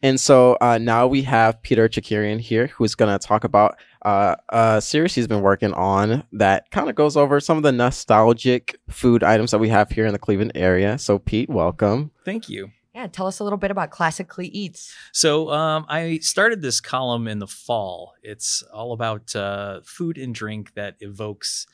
And 0.00 0.20
so 0.20 0.56
uh, 0.60 0.78
now 0.78 1.08
we 1.08 1.22
have 1.22 1.60
Peter 1.62 1.88
Chakerian 1.88 2.38
here, 2.38 2.68
who's 2.68 2.94
going 2.94 3.10
to 3.18 3.26
talk 3.26 3.42
about 3.42 3.76
uh, 4.02 4.36
a 4.48 4.80
series 4.80 5.12
he's 5.16 5.26
been 5.26 5.40
working 5.40 5.72
on 5.72 6.22
that 6.34 6.70
kind 6.70 6.88
of 6.88 6.94
goes 6.94 7.16
over 7.16 7.40
some 7.40 7.56
of 7.56 7.64
the 7.64 7.72
nostalgic 7.72 8.78
food 8.88 9.24
items 9.24 9.50
that 9.50 9.58
we 9.58 9.68
have 9.70 9.90
here 9.90 10.06
in 10.06 10.12
the 10.12 10.18
Cleveland 10.20 10.52
area. 10.54 10.98
So, 10.98 11.18
Pete, 11.18 11.50
welcome. 11.50 12.12
Thank 12.24 12.48
you. 12.48 12.70
Yeah, 12.98 13.06
tell 13.06 13.28
us 13.28 13.38
a 13.38 13.44
little 13.44 13.58
bit 13.58 13.70
about 13.70 13.92
Classic 13.92 14.26
CLE 14.26 14.48
Eats. 14.50 14.92
So 15.12 15.50
um, 15.50 15.86
I 15.88 16.18
started 16.18 16.62
this 16.62 16.80
column 16.80 17.28
in 17.28 17.38
the 17.38 17.46
fall. 17.46 18.14
It's 18.24 18.64
all 18.74 18.92
about 18.92 19.36
uh, 19.36 19.82
food 19.84 20.18
and 20.18 20.34
drink 20.34 20.74
that 20.74 20.96
evokes 20.98 21.68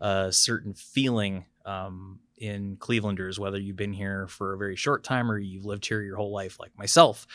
a 0.00 0.28
certain 0.30 0.74
feeling 0.74 1.46
um, 1.66 2.20
in 2.38 2.76
Clevelanders, 2.76 3.36
whether 3.36 3.58
you've 3.58 3.74
been 3.74 3.92
here 3.92 4.28
for 4.28 4.54
a 4.54 4.58
very 4.58 4.76
short 4.76 5.02
time 5.02 5.28
or 5.28 5.40
you've 5.40 5.64
lived 5.64 5.86
here 5.86 6.02
your 6.02 6.14
whole 6.14 6.32
life, 6.32 6.60
like 6.60 6.78
myself. 6.78 7.26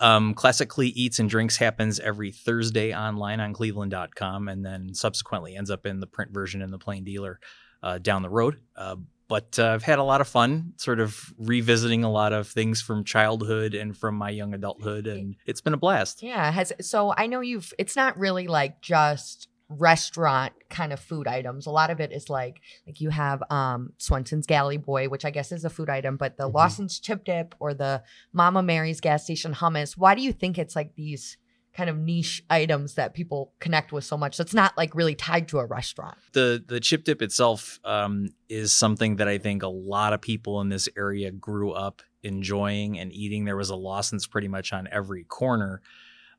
Um, 0.00 0.32
Classic 0.32 0.70
CLE 0.70 0.84
Eats 0.84 1.18
and 1.18 1.28
Drinks 1.28 1.58
happens 1.58 2.00
every 2.00 2.32
Thursday 2.32 2.94
online 2.94 3.40
on 3.40 3.52
cleveland.com 3.52 4.48
and 4.48 4.64
then 4.64 4.94
subsequently 4.94 5.54
ends 5.54 5.70
up 5.70 5.84
in 5.84 6.00
the 6.00 6.06
print 6.06 6.30
version 6.30 6.62
in 6.62 6.70
the 6.70 6.78
Plain 6.78 7.04
Dealer 7.04 7.40
uh, 7.82 7.98
down 7.98 8.22
the 8.22 8.30
road. 8.30 8.56
Uh, 8.74 8.96
but 9.30 9.58
uh, 9.58 9.68
I've 9.68 9.82
had 9.82 9.98
a 9.98 10.02
lot 10.04 10.20
of 10.20 10.28
fun 10.28 10.74
sort 10.76 11.00
of 11.00 11.32
revisiting 11.38 12.04
a 12.04 12.10
lot 12.10 12.34
of 12.34 12.48
things 12.48 12.82
from 12.82 13.04
childhood 13.04 13.72
and 13.74 13.96
from 13.96 14.14
my 14.16 14.28
young 14.28 14.52
adulthood, 14.52 15.06
and 15.06 15.36
it's 15.46 15.62
been 15.62 15.72
a 15.72 15.78
blast. 15.78 16.22
Yeah, 16.22 16.50
has 16.50 16.72
so 16.82 17.14
I 17.16 17.26
know 17.28 17.40
you've 17.40 17.72
it's 17.78 17.96
not 17.96 18.18
really 18.18 18.46
like 18.46 18.82
just 18.82 19.46
restaurant 19.72 20.52
kind 20.68 20.92
of 20.92 21.00
food 21.00 21.26
items. 21.28 21.66
A 21.66 21.70
lot 21.70 21.90
of 21.90 22.00
it 22.00 22.12
is 22.12 22.28
like 22.28 22.60
like 22.86 23.00
you 23.00 23.10
have 23.10 23.42
um 23.50 23.92
Swenson's 23.98 24.46
Galley 24.46 24.76
Boy, 24.76 25.08
which 25.08 25.24
I 25.24 25.30
guess 25.30 25.52
is 25.52 25.64
a 25.64 25.70
food 25.70 25.88
item, 25.88 26.16
but 26.16 26.36
the 26.36 26.48
Mhm. 26.50 26.54
Lawson's 26.54 26.98
Chip 27.00 27.24
Dip 27.24 27.54
or 27.60 27.72
the 27.72 28.02
Mama 28.32 28.62
Mary's 28.62 29.00
gas 29.00 29.24
station 29.24 29.54
hummus. 29.54 29.96
Why 29.96 30.14
do 30.14 30.22
you 30.22 30.32
think 30.32 30.58
it's 30.58 30.74
like 30.76 30.94
these 30.96 31.36
kind 31.72 31.88
of 31.88 31.96
niche 31.96 32.42
items 32.50 32.94
that 32.94 33.14
people 33.14 33.52
connect 33.60 33.92
with 33.92 34.04
so 34.04 34.16
much? 34.16 34.36
So 34.36 34.42
it's 34.42 34.54
not 34.54 34.76
like 34.76 34.94
really 34.94 35.14
tied 35.14 35.48
to 35.48 35.58
a 35.58 35.66
restaurant. 35.66 36.18
the 36.32 36.62
the 36.66 36.80
chip 36.80 37.04
dip 37.04 37.22
itself 37.22 37.78
um, 37.84 38.28
is 38.48 38.72
something 38.72 39.16
that 39.16 39.28
I 39.28 39.38
think 39.38 39.62
a 39.62 39.68
lot 39.68 40.12
of 40.12 40.20
people 40.20 40.60
in 40.60 40.68
this 40.68 40.88
area 40.96 41.30
grew 41.30 41.72
up 41.72 42.02
enjoying 42.22 42.98
and 42.98 43.12
eating. 43.12 43.44
There 43.44 43.56
was 43.56 43.70
a 43.70 43.76
Lawson's 43.76 44.26
pretty 44.26 44.48
much 44.48 44.72
on 44.72 44.88
every 44.90 45.24
corner 45.24 45.80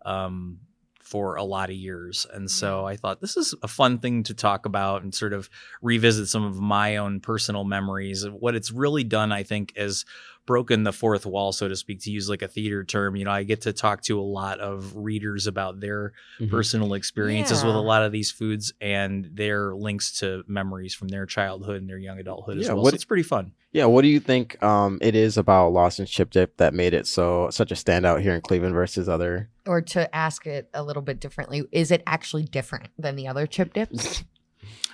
um, 0.05 0.59
for 1.01 1.35
a 1.35 1.43
lot 1.43 1.69
of 1.69 1.75
years, 1.75 2.25
and 2.31 2.49
so 2.49 2.85
I 2.85 2.95
thought 2.95 3.19
this 3.21 3.35
is 3.35 3.53
a 3.63 3.67
fun 3.67 3.99
thing 3.99 4.23
to 4.23 4.33
talk 4.33 4.65
about 4.65 5.03
and 5.03 5.13
sort 5.13 5.33
of 5.33 5.49
revisit 5.81 6.27
some 6.27 6.43
of 6.43 6.57
my 6.57 6.97
own 6.97 7.19
personal 7.19 7.63
memories. 7.63 8.27
What 8.29 8.55
it's 8.55 8.71
really 8.71 9.03
done, 9.03 9.31
I 9.31 9.43
think, 9.43 9.73
is 9.75 10.05
broken 10.51 10.83
the 10.83 10.91
fourth 10.91 11.25
wall, 11.25 11.53
so 11.53 11.69
to 11.69 11.77
speak, 11.77 12.01
to 12.01 12.11
use 12.11 12.27
like 12.27 12.41
a 12.41 12.47
theater 12.49 12.83
term. 12.83 13.15
You 13.15 13.23
know, 13.23 13.31
I 13.31 13.43
get 13.43 13.61
to 13.61 13.71
talk 13.71 14.01
to 14.03 14.19
a 14.19 14.21
lot 14.21 14.59
of 14.59 14.93
readers 14.97 15.47
about 15.47 15.79
their 15.79 16.11
Mhm. 16.41 16.49
personal 16.49 16.93
experiences 16.93 17.63
with 17.63 17.73
a 17.73 17.79
lot 17.79 18.03
of 18.03 18.11
these 18.11 18.31
foods 18.31 18.73
and 18.81 19.29
their 19.33 19.73
links 19.73 20.19
to 20.19 20.43
memories 20.47 20.93
from 20.93 21.07
their 21.07 21.25
childhood 21.25 21.77
and 21.79 21.89
their 21.89 21.97
young 21.97 22.19
adulthood 22.19 22.57
as 22.57 22.65
Yeah, 22.67 22.73
well. 22.73 22.83
what- 22.83 22.89
so 22.91 22.95
it's 22.95 23.05
pretty 23.05 23.23
fun. 23.23 23.53
Yeah, 23.71 23.85
what 23.85 24.01
do 24.01 24.09
you 24.09 24.19
think 24.19 24.61
um, 24.61 24.97
it 25.01 25.15
is 25.15 25.37
about 25.37 25.69
Lawson's 25.69 26.09
Chip 26.09 26.31
Dip 26.31 26.57
that 26.57 26.73
made 26.73 26.93
it 26.93 27.07
so 27.07 27.47
such 27.51 27.71
a 27.71 27.75
standout 27.75 28.19
here 28.21 28.35
in 28.35 28.41
Cleveland 28.41 28.73
versus 28.73 29.07
other? 29.07 29.49
Or 29.65 29.79
to 29.81 30.13
ask 30.13 30.45
it 30.45 30.67
a 30.73 30.83
little 30.83 31.01
bit 31.01 31.21
differently, 31.21 31.63
is 31.71 31.91
it 31.91 32.03
actually 32.05 32.43
different 32.43 32.87
than 32.99 33.15
the 33.15 33.29
other 33.29 33.47
chip 33.47 33.73
dips? 33.73 34.25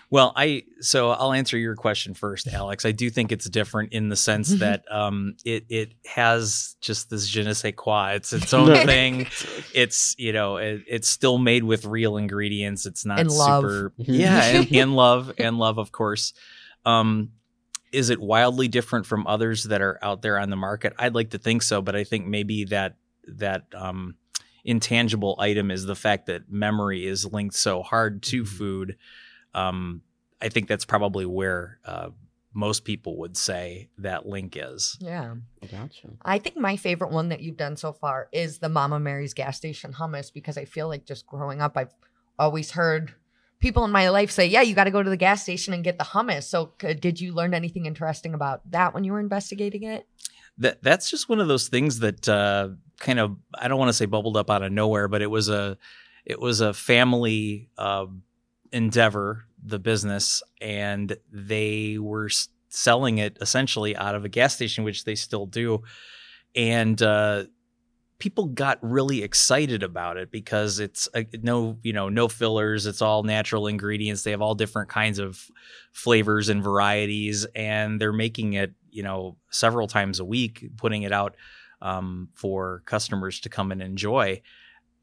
Well, 0.09 0.31
I 0.37 0.63
so 0.79 1.09
I'll 1.09 1.33
answer 1.33 1.57
your 1.57 1.75
question 1.75 2.13
first, 2.13 2.47
Alex. 2.47 2.85
I 2.85 2.93
do 2.93 3.09
think 3.09 3.33
it's 3.33 3.49
different 3.49 3.91
in 3.91 4.07
the 4.07 4.15
sense 4.15 4.49
that 4.59 4.83
um, 4.89 5.35
it 5.43 5.65
it 5.67 5.91
has 6.05 6.77
just 6.79 7.09
this 7.09 7.27
je 7.27 7.43
ne 7.43 7.53
sais 7.53 7.73
quoi. 7.75 8.11
It's 8.13 8.31
its 8.31 8.53
own 8.59 8.73
thing. 8.85 9.27
It's 9.73 10.15
you 10.17 10.31
know 10.31 10.57
it, 10.57 10.83
it's 10.87 11.09
still 11.09 11.37
made 11.37 11.65
with 11.65 11.83
real 11.83 12.15
ingredients. 12.15 12.85
It's 12.85 13.05
not 13.05 13.19
And 13.19 13.29
love. 13.29 13.63
super 13.63 13.93
yeah 13.97 14.43
and, 14.45 14.71
and 14.75 14.95
love 14.95 15.33
and 15.37 15.57
love 15.59 15.77
of 15.77 15.91
course. 15.91 16.33
Um, 16.85 17.31
is 17.91 18.09
it 18.09 18.19
wildly 18.21 18.69
different 18.69 19.05
from 19.05 19.27
others 19.27 19.65
that 19.65 19.81
are 19.81 19.99
out 20.01 20.21
there 20.21 20.39
on 20.39 20.49
the 20.49 20.55
market? 20.55 20.93
I'd 20.97 21.15
like 21.15 21.31
to 21.31 21.37
think 21.37 21.63
so, 21.63 21.81
but 21.81 21.95
I 21.97 22.05
think 22.05 22.25
maybe 22.27 22.63
that 22.65 22.95
that 23.27 23.63
um, 23.75 24.15
intangible 24.63 25.35
item 25.39 25.69
is 25.71 25.85
the 25.85 25.95
fact 25.95 26.27
that 26.27 26.49
memory 26.49 27.05
is 27.05 27.25
linked 27.25 27.55
so 27.55 27.83
hard 27.83 28.21
to 28.23 28.43
Mhm. 28.43 28.47
food. 28.47 28.95
Um, 29.53 30.01
I 30.41 30.49
think 30.49 30.67
that's 30.67 30.85
probably 30.85 31.25
where 31.25 31.79
uh, 31.85 32.09
most 32.53 32.85
people 32.85 33.17
would 33.19 33.35
say 33.35 33.89
that 33.97 34.25
link 34.25 34.57
is. 34.59 34.97
Yeah. 34.99 35.35
Gotcha. 35.71 36.09
I 36.23 36.39
think 36.39 36.57
my 36.57 36.75
favorite 36.75 37.11
one 37.11 37.29
that 37.29 37.41
you've 37.41 37.57
done 37.57 37.75
so 37.75 37.93
far 37.93 38.29
is 38.31 38.59
the 38.59 38.69
Mama 38.69 38.99
Mary's 38.99 39.33
gas 39.33 39.57
station 39.57 39.93
hummus 39.93 40.31
because 40.33 40.57
I 40.57 40.65
feel 40.65 40.87
like 40.87 41.05
just 41.05 41.25
growing 41.25 41.61
up, 41.61 41.77
I've 41.77 41.93
always 42.37 42.71
heard 42.71 43.13
people 43.59 43.83
in 43.85 43.91
my 43.91 44.09
life 44.09 44.29
say, 44.31 44.45
"Yeah, 44.45 44.61
you 44.61 44.75
got 44.75 44.83
to 44.83 44.91
go 44.91 45.01
to 45.01 45.09
the 45.09 45.17
gas 45.17 45.41
station 45.43 45.73
and 45.73 45.83
get 45.83 45.97
the 45.97 46.05
hummus." 46.05 46.43
So, 46.43 46.73
c- 46.79 46.93
did 46.93 47.19
you 47.19 47.33
learn 47.33 47.53
anything 47.53 47.87
interesting 47.87 48.33
about 48.35 48.69
that 48.71 48.93
when 48.93 49.03
you 49.03 49.11
were 49.11 49.19
investigating 49.19 49.83
it? 49.83 50.05
that 50.59 50.81
that's 50.81 51.09
just 51.09 51.29
one 51.29 51.39
of 51.39 51.47
those 51.47 51.67
things 51.67 51.99
that 51.99 52.27
uh, 52.27 52.69
kind 52.99 53.19
of 53.19 53.37
I 53.57 53.67
don't 53.67 53.79
want 53.79 53.89
to 53.89 53.93
say 53.93 54.05
bubbled 54.05 54.37
up 54.37 54.49
out 54.49 54.63
of 54.63 54.71
nowhere, 54.71 55.07
but 55.07 55.21
it 55.21 55.29
was 55.29 55.49
a 55.49 55.77
it 56.25 56.39
was 56.39 56.61
a 56.61 56.73
family 56.73 57.69
uh, 57.77 58.05
endeavor, 58.71 59.45
the 59.63 59.79
business, 59.79 60.43
and 60.61 61.17
they 61.31 61.97
were 61.99 62.29
selling 62.69 63.17
it 63.17 63.37
essentially 63.41 63.95
out 63.95 64.15
of 64.15 64.25
a 64.25 64.29
gas 64.29 64.55
station, 64.55 64.83
which 64.83 65.03
they 65.03 65.15
still 65.15 65.45
do, 65.45 65.83
and 66.55 67.01
uh, 67.01 67.43
people 68.19 68.45
got 68.45 68.79
really 68.81 69.21
excited 69.21 69.83
about 69.83 70.17
it 70.17 70.31
because 70.31 70.79
it's 70.79 71.07
uh, 71.13 71.23
no 71.41 71.77
you 71.83 71.93
know 71.93 72.09
no 72.09 72.27
fillers 72.27 72.85
it's 72.85 73.01
all 73.01 73.23
natural 73.23 73.67
ingredients 73.67 74.23
they 74.23 74.31
have 74.31 74.41
all 74.41 74.55
different 74.55 74.89
kinds 74.89 75.19
of 75.19 75.49
flavors 75.91 76.49
and 76.49 76.63
varieties 76.63 77.45
and 77.55 78.01
they're 78.01 78.13
making 78.13 78.53
it 78.53 78.73
you 78.89 79.03
know 79.03 79.37
several 79.51 79.87
times 79.87 80.19
a 80.19 80.25
week 80.25 80.65
putting 80.77 81.03
it 81.03 81.11
out 81.11 81.35
um, 81.81 82.29
for 82.33 82.81
customers 82.85 83.39
to 83.39 83.49
come 83.49 83.71
and 83.71 83.81
enjoy 83.81 84.41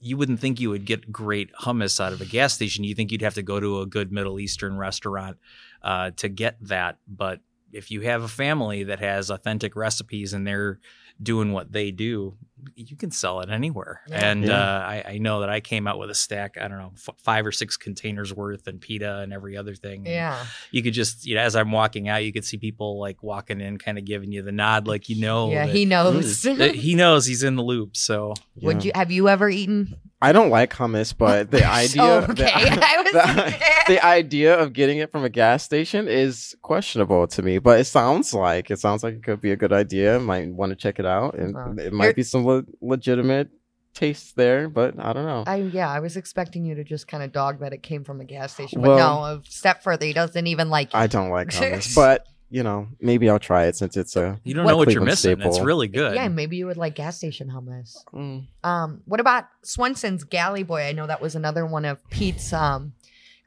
you 0.04 0.18
wouldn't 0.18 0.38
think 0.38 0.60
you 0.60 0.68
would 0.70 0.84
get 0.84 1.10
great 1.10 1.50
hummus 1.62 1.98
out 1.98 2.12
of 2.12 2.20
a 2.20 2.26
gas 2.26 2.52
station. 2.52 2.84
You 2.84 2.94
think 2.94 3.10
you'd 3.10 3.22
have 3.22 3.34
to 3.34 3.42
go 3.42 3.58
to 3.58 3.80
a 3.80 3.86
good 3.86 4.12
middle 4.12 4.38
eastern 4.38 4.76
restaurant 4.76 5.38
uh, 5.82 6.10
to 6.16 6.28
get 6.28 6.58
that. 6.60 6.98
But 7.08 7.40
if 7.72 7.90
you 7.90 8.02
have 8.02 8.22
a 8.22 8.28
family 8.28 8.84
that 8.84 9.00
has 9.00 9.30
authentic 9.30 9.74
recipes 9.74 10.34
and 10.34 10.46
they're 10.46 10.78
doing 11.22 11.52
what 11.52 11.72
they 11.72 11.90
do, 11.90 12.36
you 12.74 12.96
can 12.96 13.10
sell 13.10 13.40
it 13.40 13.50
anywhere. 13.50 14.00
Yeah. 14.08 14.30
And 14.30 14.44
Yeah. 14.44 14.58
uh, 14.58 14.78
I, 14.80 15.04
I 15.14 15.18
know 15.18 15.40
that 15.40 15.48
I 15.50 15.60
came 15.60 15.86
out 15.86 15.98
with 15.98 16.10
a 16.10 16.14
stack, 16.14 16.56
I 16.60 16.68
don't 16.68 16.78
know, 16.78 16.92
f- 16.94 17.14
five 17.22 17.46
or 17.46 17.52
six 17.52 17.76
containers 17.76 18.32
worth 18.34 18.66
and 18.66 18.80
pita 18.80 19.18
and 19.20 19.32
every 19.32 19.56
other 19.56 19.74
thing. 19.74 19.98
And 20.06 20.08
Yeah. 20.08 20.44
You 20.70 20.82
could 20.82 20.94
just, 20.94 21.26
you 21.26 21.34
know, 21.34 21.40
as 21.42 21.56
I'm 21.56 21.72
walking 21.72 22.08
out, 22.08 22.24
you 22.24 22.32
could 22.32 22.44
see 22.44 22.56
people 22.58 22.98
like 23.00 23.22
walking 23.22 23.60
in, 23.60 23.78
kind 23.78 23.98
of 23.98 24.04
giving 24.04 24.32
you 24.32 24.42
the 24.42 24.52
nod, 24.52 24.86
like, 24.86 25.08
you 25.08 25.20
know, 25.20 25.50
yeah, 25.50 25.66
that- 25.66 25.74
he 25.74 25.84
knows. 25.84 26.42
that 26.42 26.74
he 26.74 26.94
knows 26.94 27.26
he's 27.26 27.42
in 27.42 27.56
the 27.56 27.62
loop. 27.62 27.96
So 27.96 28.34
Would 28.62 28.84
you 28.84 28.92
have 28.94 29.10
you 29.10 29.28
ever 29.28 29.48
eaten? 29.48 29.96
I 30.22 30.32
don't 30.32 30.48
like 30.48 30.72
hummus, 30.72 31.12
but 31.16 31.50
the 31.50 31.64
idea 31.68 32.02
Oh, 32.02 32.20
the- 32.22 32.50
I 32.56 33.02
was 33.02 33.12
the, 33.12 33.54
the 33.94 34.04
idea 34.04 34.58
of 34.58 34.72
getting 34.72 34.96
it 34.98 35.12
from 35.12 35.22
a 35.24 35.28
gas 35.28 35.62
station 35.64 36.08
is 36.08 36.56
questionable 36.62 37.26
to 37.26 37.42
me, 37.42 37.58
but 37.58 37.78
it 37.80 37.84
sounds 37.84 38.32
like 38.32 38.70
it 38.70 38.78
sounds 38.78 39.02
like 39.02 39.14
it 39.14 39.22
could 39.22 39.42
be 39.42 39.50
a 39.52 39.56
good 39.56 39.72
idea. 39.72 40.18
Might 40.18 40.48
want 40.48 40.70
to 40.70 40.76
check 40.76 40.98
it 40.98 41.04
out, 41.04 41.34
and 41.34 41.54
Wow. 41.54 41.74
it 41.78 41.92
might 41.92 42.16
be 42.16 42.22
some 42.22 42.42
le- 42.56 42.64
legitimate 42.80 43.50
taste 43.94 44.34
there, 44.36 44.68
but 44.68 44.94
I 44.98 45.12
don't 45.12 45.24
know. 45.24 45.44
I 45.46 45.56
yeah, 45.56 45.88
I 45.88 46.00
was 46.00 46.16
expecting 46.16 46.64
you 46.64 46.74
to 46.74 46.84
just 46.84 47.06
kind 47.06 47.22
of 47.22 47.32
dog 47.32 47.60
that 47.60 47.72
it 47.72 47.82
came 47.82 48.02
from 48.04 48.20
a 48.20 48.24
gas 48.24 48.52
station, 48.52 48.80
but 48.82 48.88
Well- 48.96 48.98
no, 48.98 49.38
a 49.38 49.42
step 49.48 49.82
further, 49.82 50.04
he 50.06 50.12
doesn't 50.12 50.46
even 50.46 50.68
like 50.70 50.88
it. 50.88 50.96
I 50.96 51.06
don't 51.06 51.30
like 51.30 51.48
hummus, 51.48 51.94
but 51.96 52.26
you 52.50 52.62
know, 52.62 52.86
maybe 53.00 53.28
I'll 53.30 53.38
try 53.40 53.64
it 53.66 53.74
since 53.76 53.96
it's 53.96 54.16
a 54.16 54.40
you 54.44 54.54
don't 54.54 54.64
What- 54.64 54.72
know 54.72 54.76
what 54.76 54.88
you're 54.88 55.00
Cleveland 55.00 55.06
missing. 55.10 55.40
It's 55.40 55.54
staple. 55.56 55.66
really 55.66 55.88
good. 55.88 56.14
Yeah, 56.14 56.28
maybe 56.28 56.56
you 56.56 56.66
would 56.66 56.76
like 56.76 56.94
gas 56.96 57.16
station 57.16 57.48
hummus. 57.50 57.96
mm, 58.12 58.46
Um, 58.62 59.02
what 59.06 59.20
about 59.20 59.44
Swenson's 59.62 60.24
Galley 60.24 60.62
Boy? 60.64 60.82
I 60.82 60.92
know 60.92 61.06
that 61.06 61.20
was 61.20 61.34
another 61.34 61.64
one 61.66 61.84
of 61.84 61.98
Pete's 62.10 62.52
um 62.52 62.92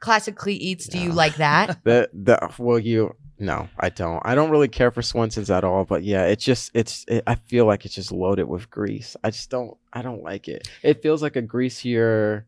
classic 0.00 0.36
CLE 0.36 0.50
eats. 0.50 0.86
Do 0.88 0.98
you 0.98 1.12
like 1.12 1.36
that? 1.36 1.80
the 1.84 2.08
the 2.12 2.50
well 2.58 2.78
you 2.78 3.14
no 3.38 3.68
I 3.78 3.88
don't. 3.88 4.20
I 4.24 4.34
don't 4.34 4.50
really 4.50 4.68
care 4.68 4.90
for 4.90 5.02
Swenson's 5.02 5.50
at 5.50 5.64
all 5.64 5.84
but 5.84 6.02
yeah 6.02 6.24
it's 6.24 6.44
just 6.44 6.70
it's 6.74 7.04
it, 7.08 7.22
I 7.26 7.34
feel 7.36 7.66
like 7.66 7.84
it's 7.84 7.94
just 7.94 8.12
loaded 8.12 8.44
with 8.48 8.70
grease. 8.70 9.16
I 9.22 9.30
just 9.30 9.50
don't 9.50 9.76
I 9.92 10.02
don't 10.02 10.22
like 10.22 10.48
it. 10.48 10.68
It 10.82 11.02
feels 11.02 11.22
like 11.22 11.36
a 11.36 11.42
greasier 11.42 12.46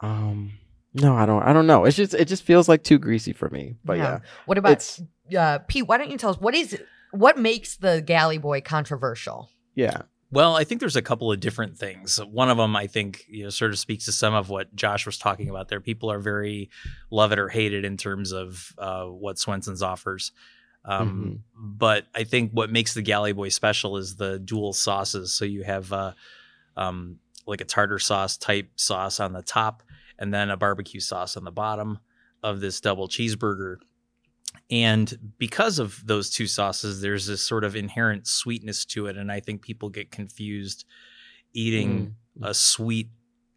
um 0.00 0.52
no 0.94 1.14
I 1.14 1.26
don't 1.26 1.42
I 1.42 1.52
don't 1.52 1.66
know. 1.66 1.84
It's 1.84 1.96
just 1.96 2.14
it 2.14 2.26
just 2.28 2.42
feels 2.42 2.68
like 2.68 2.82
too 2.82 2.98
greasy 2.98 3.32
for 3.32 3.48
me 3.50 3.74
but 3.84 3.98
yeah, 3.98 4.20
What 4.46 4.58
about 4.58 4.98
uh, 5.36 5.58
Pete? 5.68 5.86
Why 5.86 5.98
don't 5.98 6.10
you 6.10 6.18
tell 6.18 6.30
us 6.30 6.40
what 6.40 6.54
is 6.54 6.80
what 7.10 7.38
makes 7.38 7.76
the 7.76 8.02
Galley 8.02 8.38
Boy 8.38 8.60
controversial? 8.60 9.50
yeah 9.74 10.02
Well, 10.30 10.54
I 10.54 10.64
think 10.64 10.80
there's 10.80 10.96
a 10.96 11.02
couple 11.02 11.32
of 11.32 11.40
different 11.40 11.78
things. 11.78 12.18
One 12.18 12.50
of 12.50 12.58
them, 12.58 12.76
I 12.76 12.86
think, 12.86 13.24
you 13.28 13.44
know, 13.44 13.50
sort 13.50 13.70
of 13.70 13.78
speaks 13.78 14.04
to 14.04 14.12
some 14.12 14.34
of 14.34 14.50
what 14.50 14.74
Josh 14.74 15.06
was 15.06 15.16
talking 15.16 15.48
about 15.48 15.68
there. 15.68 15.80
People 15.80 16.12
are 16.12 16.18
very 16.18 16.68
love 17.10 17.32
it 17.32 17.38
or 17.38 17.48
hate 17.48 17.72
it 17.72 17.84
in 17.84 17.96
terms 17.96 18.32
of 18.32 18.74
uh, 18.76 19.04
what 19.04 19.38
Swenson's 19.38 19.82
offers. 19.82 20.32
Um, 20.84 21.44
But 21.54 22.06
I 22.14 22.24
think 22.24 22.52
what 22.52 22.70
makes 22.70 22.92
the 22.94 23.02
Galley 23.02 23.32
Boy 23.32 23.48
special 23.48 23.96
is 23.96 24.16
the 24.16 24.38
dual 24.38 24.72
sauces. 24.74 25.32
So 25.32 25.44
you 25.44 25.64
have 25.64 25.92
uh, 25.92 26.12
um, 26.76 27.20
like 27.46 27.62
a 27.62 27.64
tartar 27.64 27.98
sauce 27.98 28.36
type 28.36 28.70
sauce 28.76 29.20
on 29.20 29.32
the 29.32 29.42
top, 29.42 29.82
and 30.18 30.32
then 30.32 30.50
a 30.50 30.56
barbecue 30.56 31.00
sauce 31.00 31.36
on 31.36 31.44
the 31.44 31.50
bottom 31.50 32.00
of 32.42 32.60
this 32.60 32.80
double 32.80 33.08
cheeseburger. 33.08 33.76
And 34.70 35.32
because 35.38 35.78
of 35.78 36.06
those 36.06 36.30
two 36.30 36.46
sauces, 36.46 37.00
there's 37.00 37.26
this 37.26 37.40
sort 37.40 37.64
of 37.64 37.74
inherent 37.74 38.26
sweetness 38.26 38.84
to 38.86 39.06
it. 39.06 39.16
And 39.16 39.32
I 39.32 39.40
think 39.40 39.62
people 39.62 39.88
get 39.88 40.10
confused 40.10 40.84
eating 41.54 42.14
mm. 42.38 42.46
a 42.46 42.52
sweet, 42.52 43.08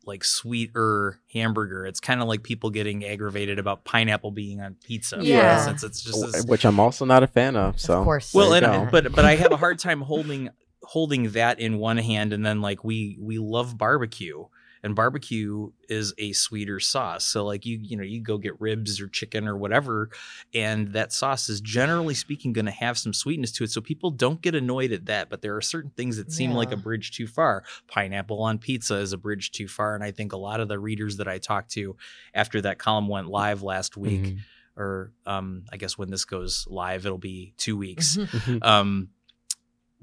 like 0.06 0.24
sweeter 0.24 1.19
hamburger. 1.34 1.86
It's 1.86 2.00
kind 2.00 2.21
of 2.21 2.30
like 2.30 2.43
people 2.43 2.69
getting 2.69 3.04
aggravated 3.04 3.60
about 3.60 3.84
pineapple 3.84 4.32
being 4.32 4.62
on 4.62 4.78
pizza. 4.86 5.17
for 5.17 5.24
Yeah. 5.24 5.56
instance. 5.58 5.84
It's 5.84 6.02
just 6.02 6.32
this, 6.32 6.45
which 6.45 6.65
I'm 6.65 6.80
also 6.80 7.04
not 7.04 7.24
a 7.24 7.28
fan 7.28 7.58
of. 7.58 7.80
So 7.80 8.00
of 8.00 8.06
course. 8.06 8.34
well, 8.34 8.52
There 8.52 8.63
and, 8.63 8.89
but 8.89 9.12
but 9.12 9.26
I 9.26 9.36
have 9.36 9.52
a 9.52 9.58
hard 9.58 9.80
time 9.88 10.02
holding 10.02 10.50
holding 10.84 11.32
that 11.32 11.60
in 11.60 11.78
one 11.78 11.97
hand, 11.97 12.34
and 12.34 12.45
then 12.45 12.62
like 12.62 12.84
we 12.84 13.17
we 13.19 13.38
love 13.38 13.78
barbecue, 13.78 14.45
and 14.83 14.95
barbecue 14.95 15.71
is 15.89 16.13
a 16.17 16.31
sweeter 16.33 16.79
sauce. 16.79 17.23
So 17.23 17.45
like 17.45 17.65
you 17.65 17.77
you 17.81 17.97
know 17.97 18.03
you 18.03 18.21
go 18.21 18.37
get 18.37 18.59
ribs 18.59 18.99
or 19.01 19.07
chicken 19.07 19.47
or 19.47 19.55
whatever, 19.57 20.09
and 20.53 20.93
that 20.93 21.13
sauce 21.13 21.49
is 21.49 21.61
generally 21.61 22.13
speaking 22.15 22.53
going 22.53 22.65
to 22.65 22.71
have 22.71 22.97
some 22.97 23.13
sweetness 23.13 23.51
to 23.53 23.63
it. 23.63 23.71
So 23.71 23.81
people 23.81 24.11
don't 24.11 24.41
get 24.41 24.55
annoyed 24.55 24.91
at 24.91 25.05
that, 25.05 25.29
but 25.29 25.41
there 25.41 25.55
are 25.55 25.61
certain 25.61 25.91
things 25.91 26.17
that 26.17 26.31
seem 26.31 26.51
like 26.53 26.71
a 26.71 26.77
bridge 26.77 27.11
too 27.11 27.27
far. 27.27 27.63
Pineapple 27.87 28.41
on 28.41 28.57
pizza 28.57 28.95
is 28.95 29.13
a 29.13 29.17
bridge 29.17 29.51
too 29.51 29.67
far, 29.67 29.95
and 29.95 30.03
I 30.03 30.11
think 30.11 30.33
a 30.33 30.37
lot 30.37 30.59
of 30.59 30.67
the 30.67 30.79
readers 30.79 31.17
that 31.17 31.27
I 31.27 31.37
talked 31.37 31.71
to 31.71 31.95
after 32.33 32.61
that 32.61 32.79
column 32.79 33.07
went 33.07 33.27
live 33.27 33.61
last 33.63 33.97
week 33.97 34.21
Mhm. 34.23 34.39
or 34.77 35.11
um, 35.25 35.65
I 35.71 35.77
guess 35.77 35.97
when 35.97 36.09
this 36.09 36.25
goes 36.25 36.65
live, 36.69 37.05
it'll 37.05 37.17
be 37.17 37.53
two 37.57 37.77
weeks. 37.77 38.17
Mhm. 38.17 38.63
Um, 38.65 39.09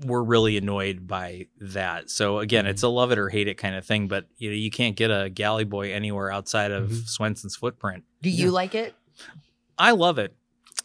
we're 0.04 0.22
really 0.22 0.56
annoyed 0.56 1.06
by 1.06 1.46
that. 1.61 2.11
So 2.11 2.38
again, 2.38 2.66
it's 2.66 2.82
a 2.82 2.88
love 2.88 3.11
it 3.12 3.18
or 3.18 3.28
hate 3.28 3.48
it 3.48 3.54
kind 3.54 3.74
of 3.74 3.84
thing. 3.84 4.08
But 4.08 4.26
you 4.37 4.50
know, 4.50 4.56
you 4.56 4.70
can't 4.70 4.96
get 4.96 5.11
a 5.11 5.28
galley 5.28 5.64
boy 5.64 5.92
anywhere 5.92 6.30
outside 6.32 6.70
of 6.70 6.90
Mhm. 6.90 7.08
Swenson's 7.08 7.56
footprint. 7.56 8.04
Do 8.22 8.30
you 8.30 8.50
like 8.50 8.74
it? 8.74 8.94
I 9.78 9.92
love 9.92 10.18
it. 10.18 10.34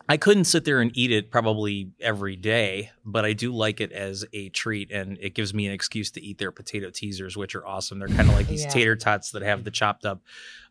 I 0.10 0.18
couldn't 0.18 0.46
sit 0.46 0.66
there 0.66 0.82
and 0.82 0.92
eat 0.98 1.12
it 1.12 1.32
probably 1.32 1.92
every 2.02 2.36
day, 2.36 2.92
but 3.06 3.24
I 3.24 3.32
do 3.34 3.54
like 3.56 3.80
it 3.80 3.92
as 3.94 4.26
a 4.34 4.50
treat, 4.50 4.92
and 4.92 5.18
it 5.22 5.34
gives 5.34 5.54
me 5.54 5.66
an 5.66 5.72
excuse 5.74 6.12
to 6.12 6.22
eat 6.22 6.40
their 6.40 6.52
potato 6.52 6.90
teasers, 6.90 7.38
which 7.38 7.56
are 7.56 7.66
awesome. 7.66 8.00
They're 8.00 8.10
kind 8.10 8.28
of 8.28 8.36
like 8.36 8.48
these 8.48 8.64
Yeah. 8.64 8.70
tater 8.70 8.96
tots 8.98 9.32
that 9.32 9.44
have 9.44 9.64
the 9.64 9.72
chopped 9.72 10.06
up 10.06 10.22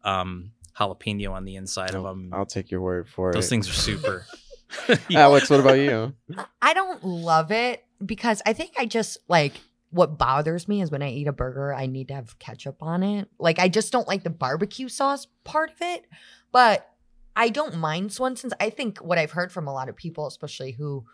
um, 0.04 0.50
jalapeno 0.78 1.30
on 1.30 1.44
the 1.44 1.54
inside 1.56 1.94
of 1.94 2.02
them. 2.02 2.30
I'll 2.32 2.44
take 2.44 2.70
your 2.70 2.80
word 2.80 3.08
for 3.08 3.32
Those 3.32 3.36
it. 3.36 3.38
Those 3.42 3.48
things 3.48 3.68
are 3.70 3.72
super. 3.72 4.26
Alex, 5.14 5.48
what 5.48 5.60
about 5.60 5.74
you? 5.78 6.14
I 6.60 6.74
don't 6.74 7.04
love 7.04 7.50
it 7.52 7.84
because 8.04 8.42
I 8.46 8.52
think 8.52 8.72
I 8.78 8.86
just 8.86 9.18
like 9.28 9.54
what 9.90 10.16
bothers 10.18 10.68
me 10.68 10.80
is 10.80 10.90
when 10.90 11.02
I 11.02 11.10
eat 11.10 11.26
a 11.26 11.32
burger, 11.32 11.72
I 11.74 11.86
need 11.86 12.08
to 12.08 12.14
have 12.14 12.38
ketchup 12.38 12.82
on 12.82 13.02
it. 13.02 13.28
Like 13.38 13.58
I 13.58 13.68
just 13.68 13.92
don't 13.92 14.08
like 14.08 14.24
the 14.24 14.30
barbecue 14.30 14.88
sauce 14.88 15.26
part 15.44 15.70
of 15.70 15.76
it, 15.80 16.06
but 16.50 16.88
I 17.36 17.48
don't 17.50 17.76
mind 17.76 18.12
Swenson's. 18.12 18.52
I 18.60 18.70
think 18.70 18.98
what 18.98 19.18
I've 19.18 19.32
heard 19.32 19.52
from 19.52 19.66
a 19.68 19.72
lot 19.72 19.88
of 19.88 19.96
people, 19.96 20.26
especially 20.26 20.72
who 20.72 21.04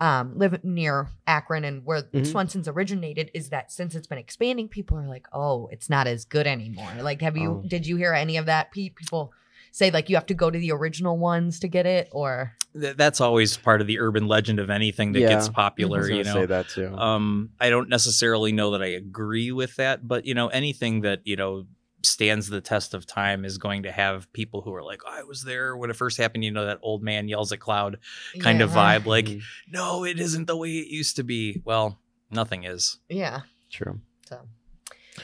um, 0.00 0.38
live 0.38 0.62
near 0.62 1.08
Akron 1.26 1.64
and 1.64 1.84
where 1.84 2.02
Mhm. 2.02 2.24
Swenson's 2.24 2.68
originated, 2.68 3.32
is 3.34 3.50
that 3.50 3.72
since 3.72 3.96
it's 3.96 4.06
been 4.06 4.18
expanding, 4.18 4.68
people 4.68 4.96
are 4.96 5.08
like, 5.08 5.26
"Oh, 5.32 5.66
it's 5.72 5.90
not 5.90 6.06
as 6.06 6.24
good 6.24 6.46
anymore." 6.46 6.88
Like, 7.02 7.20
have 7.20 7.36
you? 7.36 7.62
Oh. 7.64 7.66
Did 7.68 7.84
you 7.84 7.96
hear 7.96 8.14
any 8.14 8.36
of 8.36 8.46
that? 8.46 8.70
Pete? 8.70 8.94
People 8.94 9.32
say 9.72 9.90
like 9.90 10.08
you 10.08 10.16
have 10.16 10.26
to 10.26 10.34
go 10.34 10.50
to 10.50 10.58
the 10.58 10.72
original 10.72 11.18
ones 11.18 11.60
to 11.60 11.68
get 11.68 11.86
it, 11.86 12.08
or 12.12 12.54
Th- 12.78 12.96
that's 12.96 13.20
always 13.20 13.56
part 13.56 13.80
of 13.80 13.86
the 13.86 13.98
urban 13.98 14.26
legend 14.28 14.58
of 14.60 14.70
anything 14.70 15.12
that 15.12 15.20
Yeah. 15.20 15.28
gets 15.28 15.48
I 15.48 15.52
popular 15.52 16.00
was 16.00 16.08
you 16.10 16.22
gonna 16.24 16.34
know 16.34 16.40
say 16.42 16.46
that 16.46 16.68
too. 16.68 16.94
um 16.96 17.50
i 17.58 17.70
don't 17.70 17.88
necessarily 17.88 18.52
know 18.52 18.72
that 18.72 18.82
i 18.82 18.86
agree 18.88 19.50
with 19.52 19.76
that 19.76 20.06
but 20.06 20.26
you 20.26 20.34
know 20.34 20.48
anything 20.48 21.00
that 21.00 21.20
you 21.24 21.34
know 21.36 21.64
stands 22.04 22.48
the 22.48 22.60
test 22.60 22.94
of 22.94 23.06
time 23.06 23.44
is 23.44 23.58
going 23.58 23.82
to 23.82 23.90
have 23.90 24.32
people 24.32 24.60
who 24.62 24.72
are 24.74 24.84
like 24.84 25.00
oh, 25.06 25.10
i 25.10 25.22
was 25.24 25.42
there 25.42 25.76
when 25.76 25.90
it 25.90 25.96
first 25.96 26.16
happened 26.18 26.44
you 26.44 26.50
know 26.52 26.66
that 26.66 26.78
old 26.82 27.02
man 27.02 27.26
yells 27.26 27.50
at 27.52 27.58
cloud 27.58 27.98
kind 28.38 28.60
of 28.60 28.70
Yeah. 28.70 28.98
vibe 29.00 29.06
like 29.06 29.26
Mhm. 29.26 29.42
no 29.72 30.04
it 30.04 30.20
isn't 30.20 30.46
the 30.46 30.56
way 30.56 30.70
it 30.78 30.88
used 30.88 31.16
to 31.16 31.24
be 31.24 31.60
well 31.64 31.98
nothing 32.30 32.64
is 32.64 32.98
Yeah. 33.08 33.40
True. 33.70 34.00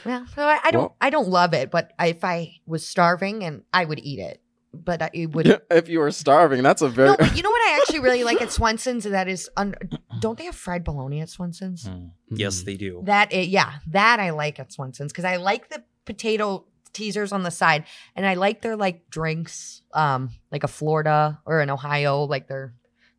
So, 0.03 0.09
yeah. 0.09 0.25
So 0.35 0.41
I, 0.43 0.59
I 0.63 0.71
don't. 0.71 0.81
Well- 0.83 0.97
I 1.01 1.09
don't 1.09 1.27
love 1.27 1.53
it, 1.53 1.71
but 1.71 1.91
if 1.99 2.23
I 2.23 2.55
was 2.65 2.87
starving, 2.87 3.43
and 3.43 3.63
I 3.73 3.85
would 3.85 3.99
eat 3.99 4.19
it, 4.19 4.41
but 4.73 5.01
I, 5.01 5.09
it 5.13 5.27
would. 5.33 5.61
if 5.71 5.87
you 5.89 5.99
were 5.99 6.11
starving, 6.11 6.63
that's 6.63 6.81
a 6.81 6.89
very 6.89 7.09
No, 7.09 7.15
but 7.17 7.35
you 7.35 7.43
know 7.43 7.49
what 7.49 7.61
I 7.61 7.79
actually 7.81 7.99
really 7.99 8.23
like 8.23 8.41
at 8.41 8.51
Swenson's? 8.51 9.03
That 9.05 9.27
is, 9.27 9.49
un- 9.57 9.75
don't 10.19 10.37
they 10.37 10.45
have 10.45 10.55
fried 10.55 10.83
bologna 10.83 11.21
at 11.21 11.29
Swenson's? 11.29 11.85
Mm. 11.85 12.11
yes 12.31 12.63
they 12.63 12.75
do 12.75 13.01
That 13.05 13.31
it, 13.33 13.47
yeah, 13.49 13.73
that 13.87 14.19
I 14.19 14.31
like 14.31 14.59
at 14.59 14.71
Swenson's 14.71 15.11
because 15.11 15.25
I 15.25 15.37
like 15.37 15.69
the 15.69 15.83
potato 16.05 16.65
teasers 16.93 17.31
on 17.33 17.43
the 17.43 17.51
side, 17.51 17.83
and 18.15 18.25
I 18.25 18.35
like 18.35 18.61
their 18.61 18.75
like 18.77 19.09
drinks, 19.09 19.81
um, 19.93 20.29
like 20.51 20.63
a 20.63 20.67
Florida 20.69 21.39
or 21.45 21.59
an 21.61 21.69
Ohio, 21.69 22.23
like 22.23 22.47
they're 22.47 22.73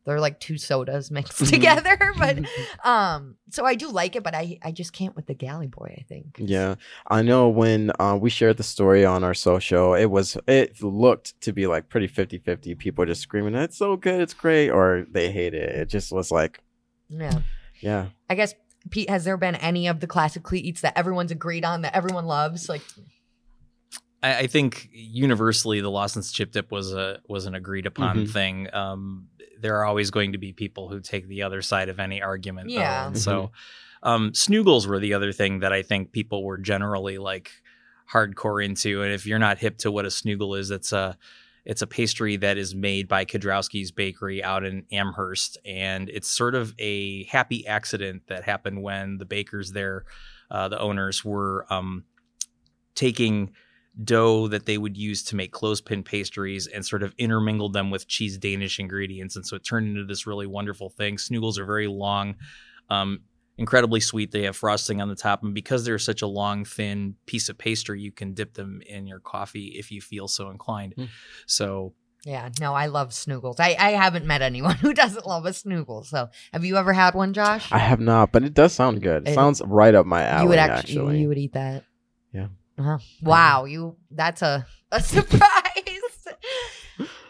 they're 0.07 0.19
like 0.19 0.39
two 0.39 0.57
sodas 0.57 1.11
mixed 1.11 1.39
Mhm. 1.39 1.49
together. 1.51 1.97
But 2.17 2.39
um, 2.83 3.35
so 3.51 3.63
I 3.65 3.75
do 3.75 3.89
like 3.89 4.15
it, 4.15 4.23
but 4.23 4.33
I 4.33 4.57
I 4.63 4.71
just 4.71 4.91
can't 4.93 5.15
with 5.15 5.27
the 5.27 5.35
galley 5.35 5.67
boy. 5.67 5.93
I 5.99 6.01
think. 6.07 6.37
Yeah, 6.39 6.75
I 7.07 7.21
know 7.21 7.49
when 7.49 7.91
uh, 7.99 8.17
we 8.19 8.31
shared 8.31 8.57
the 8.57 8.63
story 8.63 9.05
on 9.05 9.23
our 9.23 9.35
social, 9.35 9.93
it 9.93 10.05
was 10.05 10.35
it 10.47 10.81
looked 10.81 11.39
to 11.41 11.53
be 11.53 11.67
like 11.67 11.89
pretty 11.89 12.07
50-50. 12.07 12.75
People 12.79 13.05
just 13.05 13.21
screaming, 13.21 13.53
"It's 13.53 13.77
so 13.77 13.95
good, 13.97 14.21
it's 14.21 14.33
great," 14.33 14.69
or 14.71 15.05
they 15.11 15.31
hate 15.31 15.53
it. 15.53 15.69
It 15.75 15.89
just 15.89 16.11
was 16.11 16.31
like, 16.31 16.61
Yeah. 17.09 17.39
yeah, 17.81 18.07
I 18.29 18.35
guess 18.35 18.55
Pete, 18.89 19.09
has 19.09 19.25
there 19.25 19.37
been 19.37 19.55
any 19.55 19.87
of 19.87 19.99
the 19.99 20.07
classic 20.07 20.43
CLE 20.43 20.55
eats 20.59 20.81
that 20.81 20.97
everyone's 20.97 21.31
agreed 21.31 21.65
on 21.65 21.81
that 21.81 21.93
everyone 21.93 22.25
loves? 22.25 22.69
Like, 22.69 22.81
I, 24.23 24.39
I 24.39 24.47
think 24.47 24.89
universally 24.91 25.81
the 25.81 25.91
Lawson's 25.91 26.31
chip 26.31 26.51
dip 26.51 26.71
was 26.71 26.93
a 26.93 27.19
was 27.27 27.45
an 27.45 27.55
agreed 27.55 27.85
upon 27.85 28.25
Mhm. 28.25 28.29
thing. 28.31 28.73
Um, 28.73 29.27
there 29.59 29.75
are 29.77 29.85
always 29.85 30.11
going 30.11 30.33
to 30.33 30.37
be 30.37 30.53
people 30.53 30.87
who 30.89 30.99
take 30.99 31.27
the 31.27 31.41
other 31.43 31.61
side 31.61 31.89
of 31.89 31.99
any 31.99 32.21
argument. 32.21 32.69
though, 32.69 32.75
Yeah. 32.75 33.07
and 33.07 33.17
so 33.17 33.51
um, 34.03 34.31
snoogles 34.31 34.85
were 34.85 34.99
the 34.99 35.13
other 35.15 35.31
thing 35.31 35.59
that 35.59 35.73
I 35.73 35.81
think 35.81 36.11
people 36.11 36.43
were 36.43 36.59
generally 36.59 37.17
like 37.17 37.49
hardcore 38.11 38.63
into. 38.63 39.01
And 39.01 39.11
if 39.11 39.25
you're 39.25 39.39
not 39.39 39.57
hip 39.57 39.77
to 39.79 39.91
what 39.91 40.05
a 40.05 40.11
snoogle 40.11 40.53
is, 40.55 40.69
it's 40.71 40.91
a 40.93 41.17
it's 41.65 41.81
a 41.81 41.87
pastry 41.87 42.37
that 42.37 42.57
is 42.57 42.73
made 42.73 43.09
by 43.09 43.25
Kedrowski's 43.25 43.91
Bakery 43.91 44.41
out 44.41 44.63
in 44.63 44.85
Amherst, 44.91 45.57
and 45.65 46.07
it's 46.07 46.29
sort 46.29 46.55
of 46.55 46.73
a 46.79 47.25
happy 47.25 47.67
accident 47.67 48.21
that 48.27 48.43
happened 48.45 48.81
when 48.81 49.17
the 49.17 49.25
bakers 49.25 49.73
there, 49.73 50.05
uh, 50.49 50.69
the 50.69 50.79
owners, 50.79 51.25
were 51.25 51.65
um, 51.69 52.05
taking 52.95 53.51
dough 54.03 54.47
that 54.49 54.65
they 54.65 54.77
would 54.77 54.95
use 54.97 55.23
to 55.23 55.35
make 55.35 55.51
clothespin 55.51 56.03
pastries 56.03 56.67
and 56.67 56.85
sort 56.85 57.03
of 57.03 57.13
intermingled 57.17 57.73
them 57.73 57.89
with 57.89 58.07
cheese 58.07 58.37
Danish 58.37 58.79
ingredients, 58.79 59.35
and 59.35 59.45
so 59.45 59.55
it 59.55 59.63
turned 59.63 59.87
into 59.87 60.05
this 60.05 60.27
really 60.27 60.47
wonderful 60.47 60.89
thing. 60.89 61.17
Snoogles 61.17 61.57
are 61.57 61.65
very 61.65 61.87
long. 61.87 62.35
Um, 62.89 63.21
incredibly 63.57 63.99
sweet. 63.99 64.31
They 64.31 64.43
have 64.43 64.55
frosting 64.55 65.01
on 65.01 65.09
the 65.09 65.15
top, 65.15 65.43
and 65.43 65.53
because 65.53 65.83
they're 65.83 65.97
such 65.99 66.21
a 66.21 66.27
long, 66.27 66.63
thin 66.63 67.15
piece 67.25 67.49
of 67.49 67.57
pastry, 67.57 67.99
you 68.01 68.11
can 68.11 68.33
dip 68.33 68.53
them 68.53 68.81
in 68.87 69.07
your 69.07 69.19
coffee 69.19 69.73
if 69.77 69.91
you 69.91 69.99
feel 70.01 70.27
so 70.27 70.49
inclined. 70.49 70.95
Mm. 70.95 71.09
So 71.47 71.93
yeah, 72.23 72.49
no, 72.59 72.73
I 72.73 72.87
love 72.87 73.09
snoogles. 73.09 73.59
I, 73.59 73.75
I 73.79 73.91
haven't 73.91 74.25
met 74.25 74.41
anyone 74.41 74.75
who 74.81 74.93
doesn't 74.93 75.25
love 75.25 75.45
a 75.45 75.53
snoogle. 75.53 76.03
So, 76.03 76.29
have 76.51 76.65
you 76.65 76.75
ever 76.77 76.91
had 76.93 77.13
one, 77.15 77.33
Josh? 77.33 77.71
I 77.71 77.77
have 77.77 77.99
not, 77.99 78.31
but 78.31 78.43
it 78.43 78.53
does 78.53 78.73
sound 78.73 79.01
good. 79.01 79.27
It 79.27 79.31
It- 79.31 79.35
sounds 79.35 79.61
right 79.65 79.95
up 79.95 80.05
my 80.05 80.23
alley. 80.23 80.43
you 80.43 80.49
would 80.49 80.59
actually, 80.59 80.99
actually, 80.99 81.19
you 81.21 81.27
would 81.29 81.37
eat 81.37 81.53
that. 81.53 81.83
Yeah. 82.33 82.47
Uh-huh. 82.77 82.97
Wow, 83.21 83.65
you. 83.65 83.95
That's 84.11 84.41
a 84.41 84.65
a 84.91 85.01
surprise. 85.01 85.47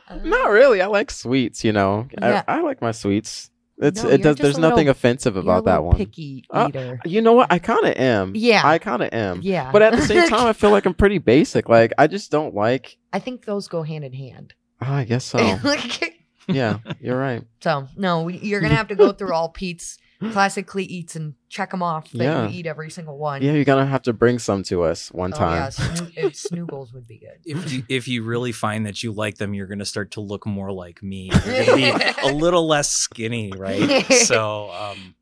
Uh, 0.09 0.15
not 0.23 0.49
really. 0.49 0.81
I 0.81 0.87
like 0.87 1.11
sweets. 1.11 1.63
You 1.63 1.73
know, 1.73 2.07
Yeah. 2.19 2.43
I, 2.47 2.57
I 2.57 2.61
like 2.61 2.81
my 2.81 2.91
sweets. 2.91 3.49
It's 3.79 4.01
No, 4.03 4.09
it 4.09 4.23
does. 4.23 4.37
There's 4.37 4.57
nothing 4.57 4.77
little- 4.87 4.91
offensive 4.91 5.37
about 5.37 5.65
that 5.65 5.83
one. 5.83 5.95
Picky 5.97 6.43
Uh, 6.49 6.65
eater. 6.69 6.99
You 7.05 7.21
know 7.21 7.33
what? 7.33 7.51
I 7.51 7.59
kind 7.59 7.85
of 7.85 7.95
am. 7.95 8.31
Yeah. 8.35 8.61
I 8.67 8.79
kind 8.79 9.03
of 9.03 9.13
am. 9.13 9.41
yeah, 9.43 9.71
But 9.71 9.83
at 9.83 9.93
the 9.93 10.01
same 10.01 10.27
time, 10.29 10.47
I 10.47 10.53
feel 10.53 10.71
like 10.71 10.85
I'm 10.87 10.95
pretty 10.95 11.19
basic. 11.19 11.69
Like 11.69 11.93
I 11.97 12.07
just 12.07 12.31
don't 12.31 12.55
like. 12.55 12.97
I 13.13 13.19
think 13.19 13.45
those 13.45 13.67
go 13.67 13.83
hand 13.83 14.03
in 14.03 14.13
hand. 14.13 14.53
Oh, 14.81 14.91
I 14.93 15.03
guess 15.03 15.25
so. 15.25 15.37
yeah, 16.47 16.79
you're 17.01 17.17
right. 17.17 17.43
so 17.61 17.87
no, 17.95 18.27
you're 18.29 18.61
gonna 18.61 18.75
have 18.75 18.87
to 18.89 18.95
go 18.95 19.11
through 19.11 19.33
all 19.33 19.49
Pete's 19.49 19.97
classic 20.31 20.65
CLE 20.65 20.81
eats 20.81 21.15
and 21.15 21.35
check 21.49 21.69
them 21.71 21.83
off 21.83 22.09
that 22.11 22.23
Yeah. 22.23 22.47
you 22.47 22.59
eat 22.59 22.65
every 22.65 22.89
single 22.89 23.17
one. 23.17 23.41
Yeah, 23.41 23.51
you're 23.53 23.63
gonna 23.65 23.85
have 23.85 24.01
to 24.03 24.13
bring 24.13 24.39
some 24.39 24.63
to 24.63 24.83
us 24.83 25.09
one 25.11 25.31
Oh, 25.33 25.37
time. 25.37 25.55
yeah, 25.57 25.67
snoo- 25.67 26.11
snoogles 26.67 26.93
would 26.93 27.07
be 27.07 27.19
good. 27.19 27.39
if 27.45 27.71
you 27.71 27.83
if 27.87 28.07
you 28.07 28.23
really 28.23 28.51
find 28.51 28.85
that 28.87 29.03
you 29.03 29.11
like 29.11 29.37
them, 29.37 29.53
you're 29.53 29.67
going 29.67 29.79
to 29.79 29.85
start 29.85 30.11
to 30.11 30.21
look 30.21 30.45
more 30.45 30.71
like 30.71 31.03
me. 31.03 31.29
You're 31.45 31.65
going 31.65 31.65
to 31.65 31.99
be 31.99 32.29
a 32.29 32.33
little 32.33 32.65
less 32.67 32.89
skinny, 32.91 33.51
right? 33.55 34.05
So 34.25 34.71
um, 34.71 35.15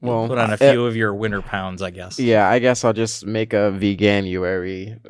Well, 0.00 0.26
put 0.28 0.38
on 0.38 0.50
a 0.50 0.54
uh, 0.54 0.56
few 0.56 0.86
of 0.86 0.96
your 0.96 1.14
winter 1.14 1.42
pounds, 1.42 1.82
I 1.82 1.90
guess. 1.90 2.18
Yeah, 2.18 2.48
I 2.48 2.58
guess 2.58 2.82
I'll 2.84 2.92
just 2.94 3.26
make 3.26 3.52
a 3.52 3.72
veganuary 3.78 5.00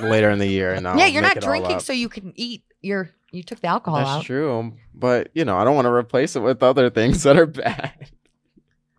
later 0.00 0.30
in 0.30 0.38
the 0.38 0.46
year, 0.46 0.72
and 0.72 0.86
I'll 0.88 0.98
yeah, 0.98 1.06
you're 1.06 1.22
make 1.22 1.36
not 1.36 1.36
it 1.38 1.46
drinking, 1.46 1.80
so 1.80 1.92
you 1.92 2.08
can 2.08 2.32
eat. 2.36 2.64
Your 2.80 3.10
you 3.30 3.42
took 3.42 3.60
the 3.60 3.68
alcohol 3.68 3.98
That's 4.00 4.10
out. 4.10 4.24
true, 4.24 4.72
but 4.94 5.30
you 5.34 5.44
know, 5.44 5.56
I 5.56 5.64
don't 5.64 5.74
want 5.76 5.86
to 5.86 5.92
replace 5.92 6.34
it 6.36 6.40
with 6.40 6.62
other 6.62 6.90
things 6.90 7.22
that 7.22 7.36
are 7.36 7.46
bad. 7.46 8.10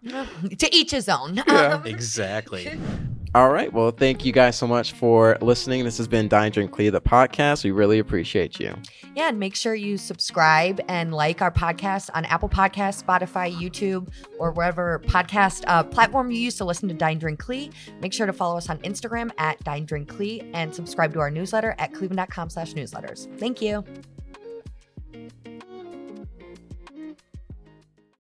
to 0.57 0.75
each 0.75 0.91
his 0.91 1.09
own. 1.09 1.35
Yeah. 1.35 1.75
Um, 1.75 1.85
Exactly. 1.85 2.79
All 3.35 3.49
right. 3.49 3.73
Well, 3.73 3.89
thank 3.89 4.23
you 4.23 4.31
guys 4.31 4.55
so 4.55 4.67
much 4.67 4.91
for 4.91 5.39
listening. 5.41 5.83
This 5.83 5.97
has 5.97 6.07
been 6.07 6.27
Dine 6.27 6.51
Drink 6.51 6.71
CLE, 6.71 6.91
the 6.91 7.01
podcast. 7.01 7.63
We 7.63 7.71
really 7.71 7.97
appreciate 7.97 8.59
you. 8.59 8.75
Yeah, 9.15 9.29
and 9.29 9.39
make 9.39 9.55
sure 9.55 9.73
you 9.73 9.97
subscribe 9.97 10.79
and 10.87 11.11
like 11.11 11.41
our 11.41 11.51
podcast 11.51 12.11
on 12.13 12.25
Apple 12.25 12.47
Podcasts, 12.49 13.03
Spotify, 13.03 13.51
YouTube, 13.51 14.09
or 14.37 14.51
wherever 14.51 14.99
podcast 15.07 15.63
uh, 15.65 15.81
platform 15.81 16.29
you 16.29 16.37
use 16.39 16.55
to 16.57 16.65
listen 16.65 16.87
to 16.89 16.93
Dine 16.93 17.17
Drink 17.17 17.39
CLE. 17.39 17.69
Make 18.01 18.13
sure 18.13 18.27
to 18.27 18.33
follow 18.33 18.55
us 18.55 18.69
on 18.69 18.77
Instagram 18.79 19.31
at 19.39 19.63
Dine 19.63 19.85
Drink 19.85 20.09
CLE 20.09 20.41
and 20.53 20.73
subscribe 20.73 21.11
to 21.13 21.19
our 21.19 21.31
newsletter 21.31 21.73
at 21.79 21.91
cleveland.com 21.91 22.51
slash 22.51 22.73
newsletters. 22.75 23.27
Thank 23.39 23.63
you. 23.63 23.83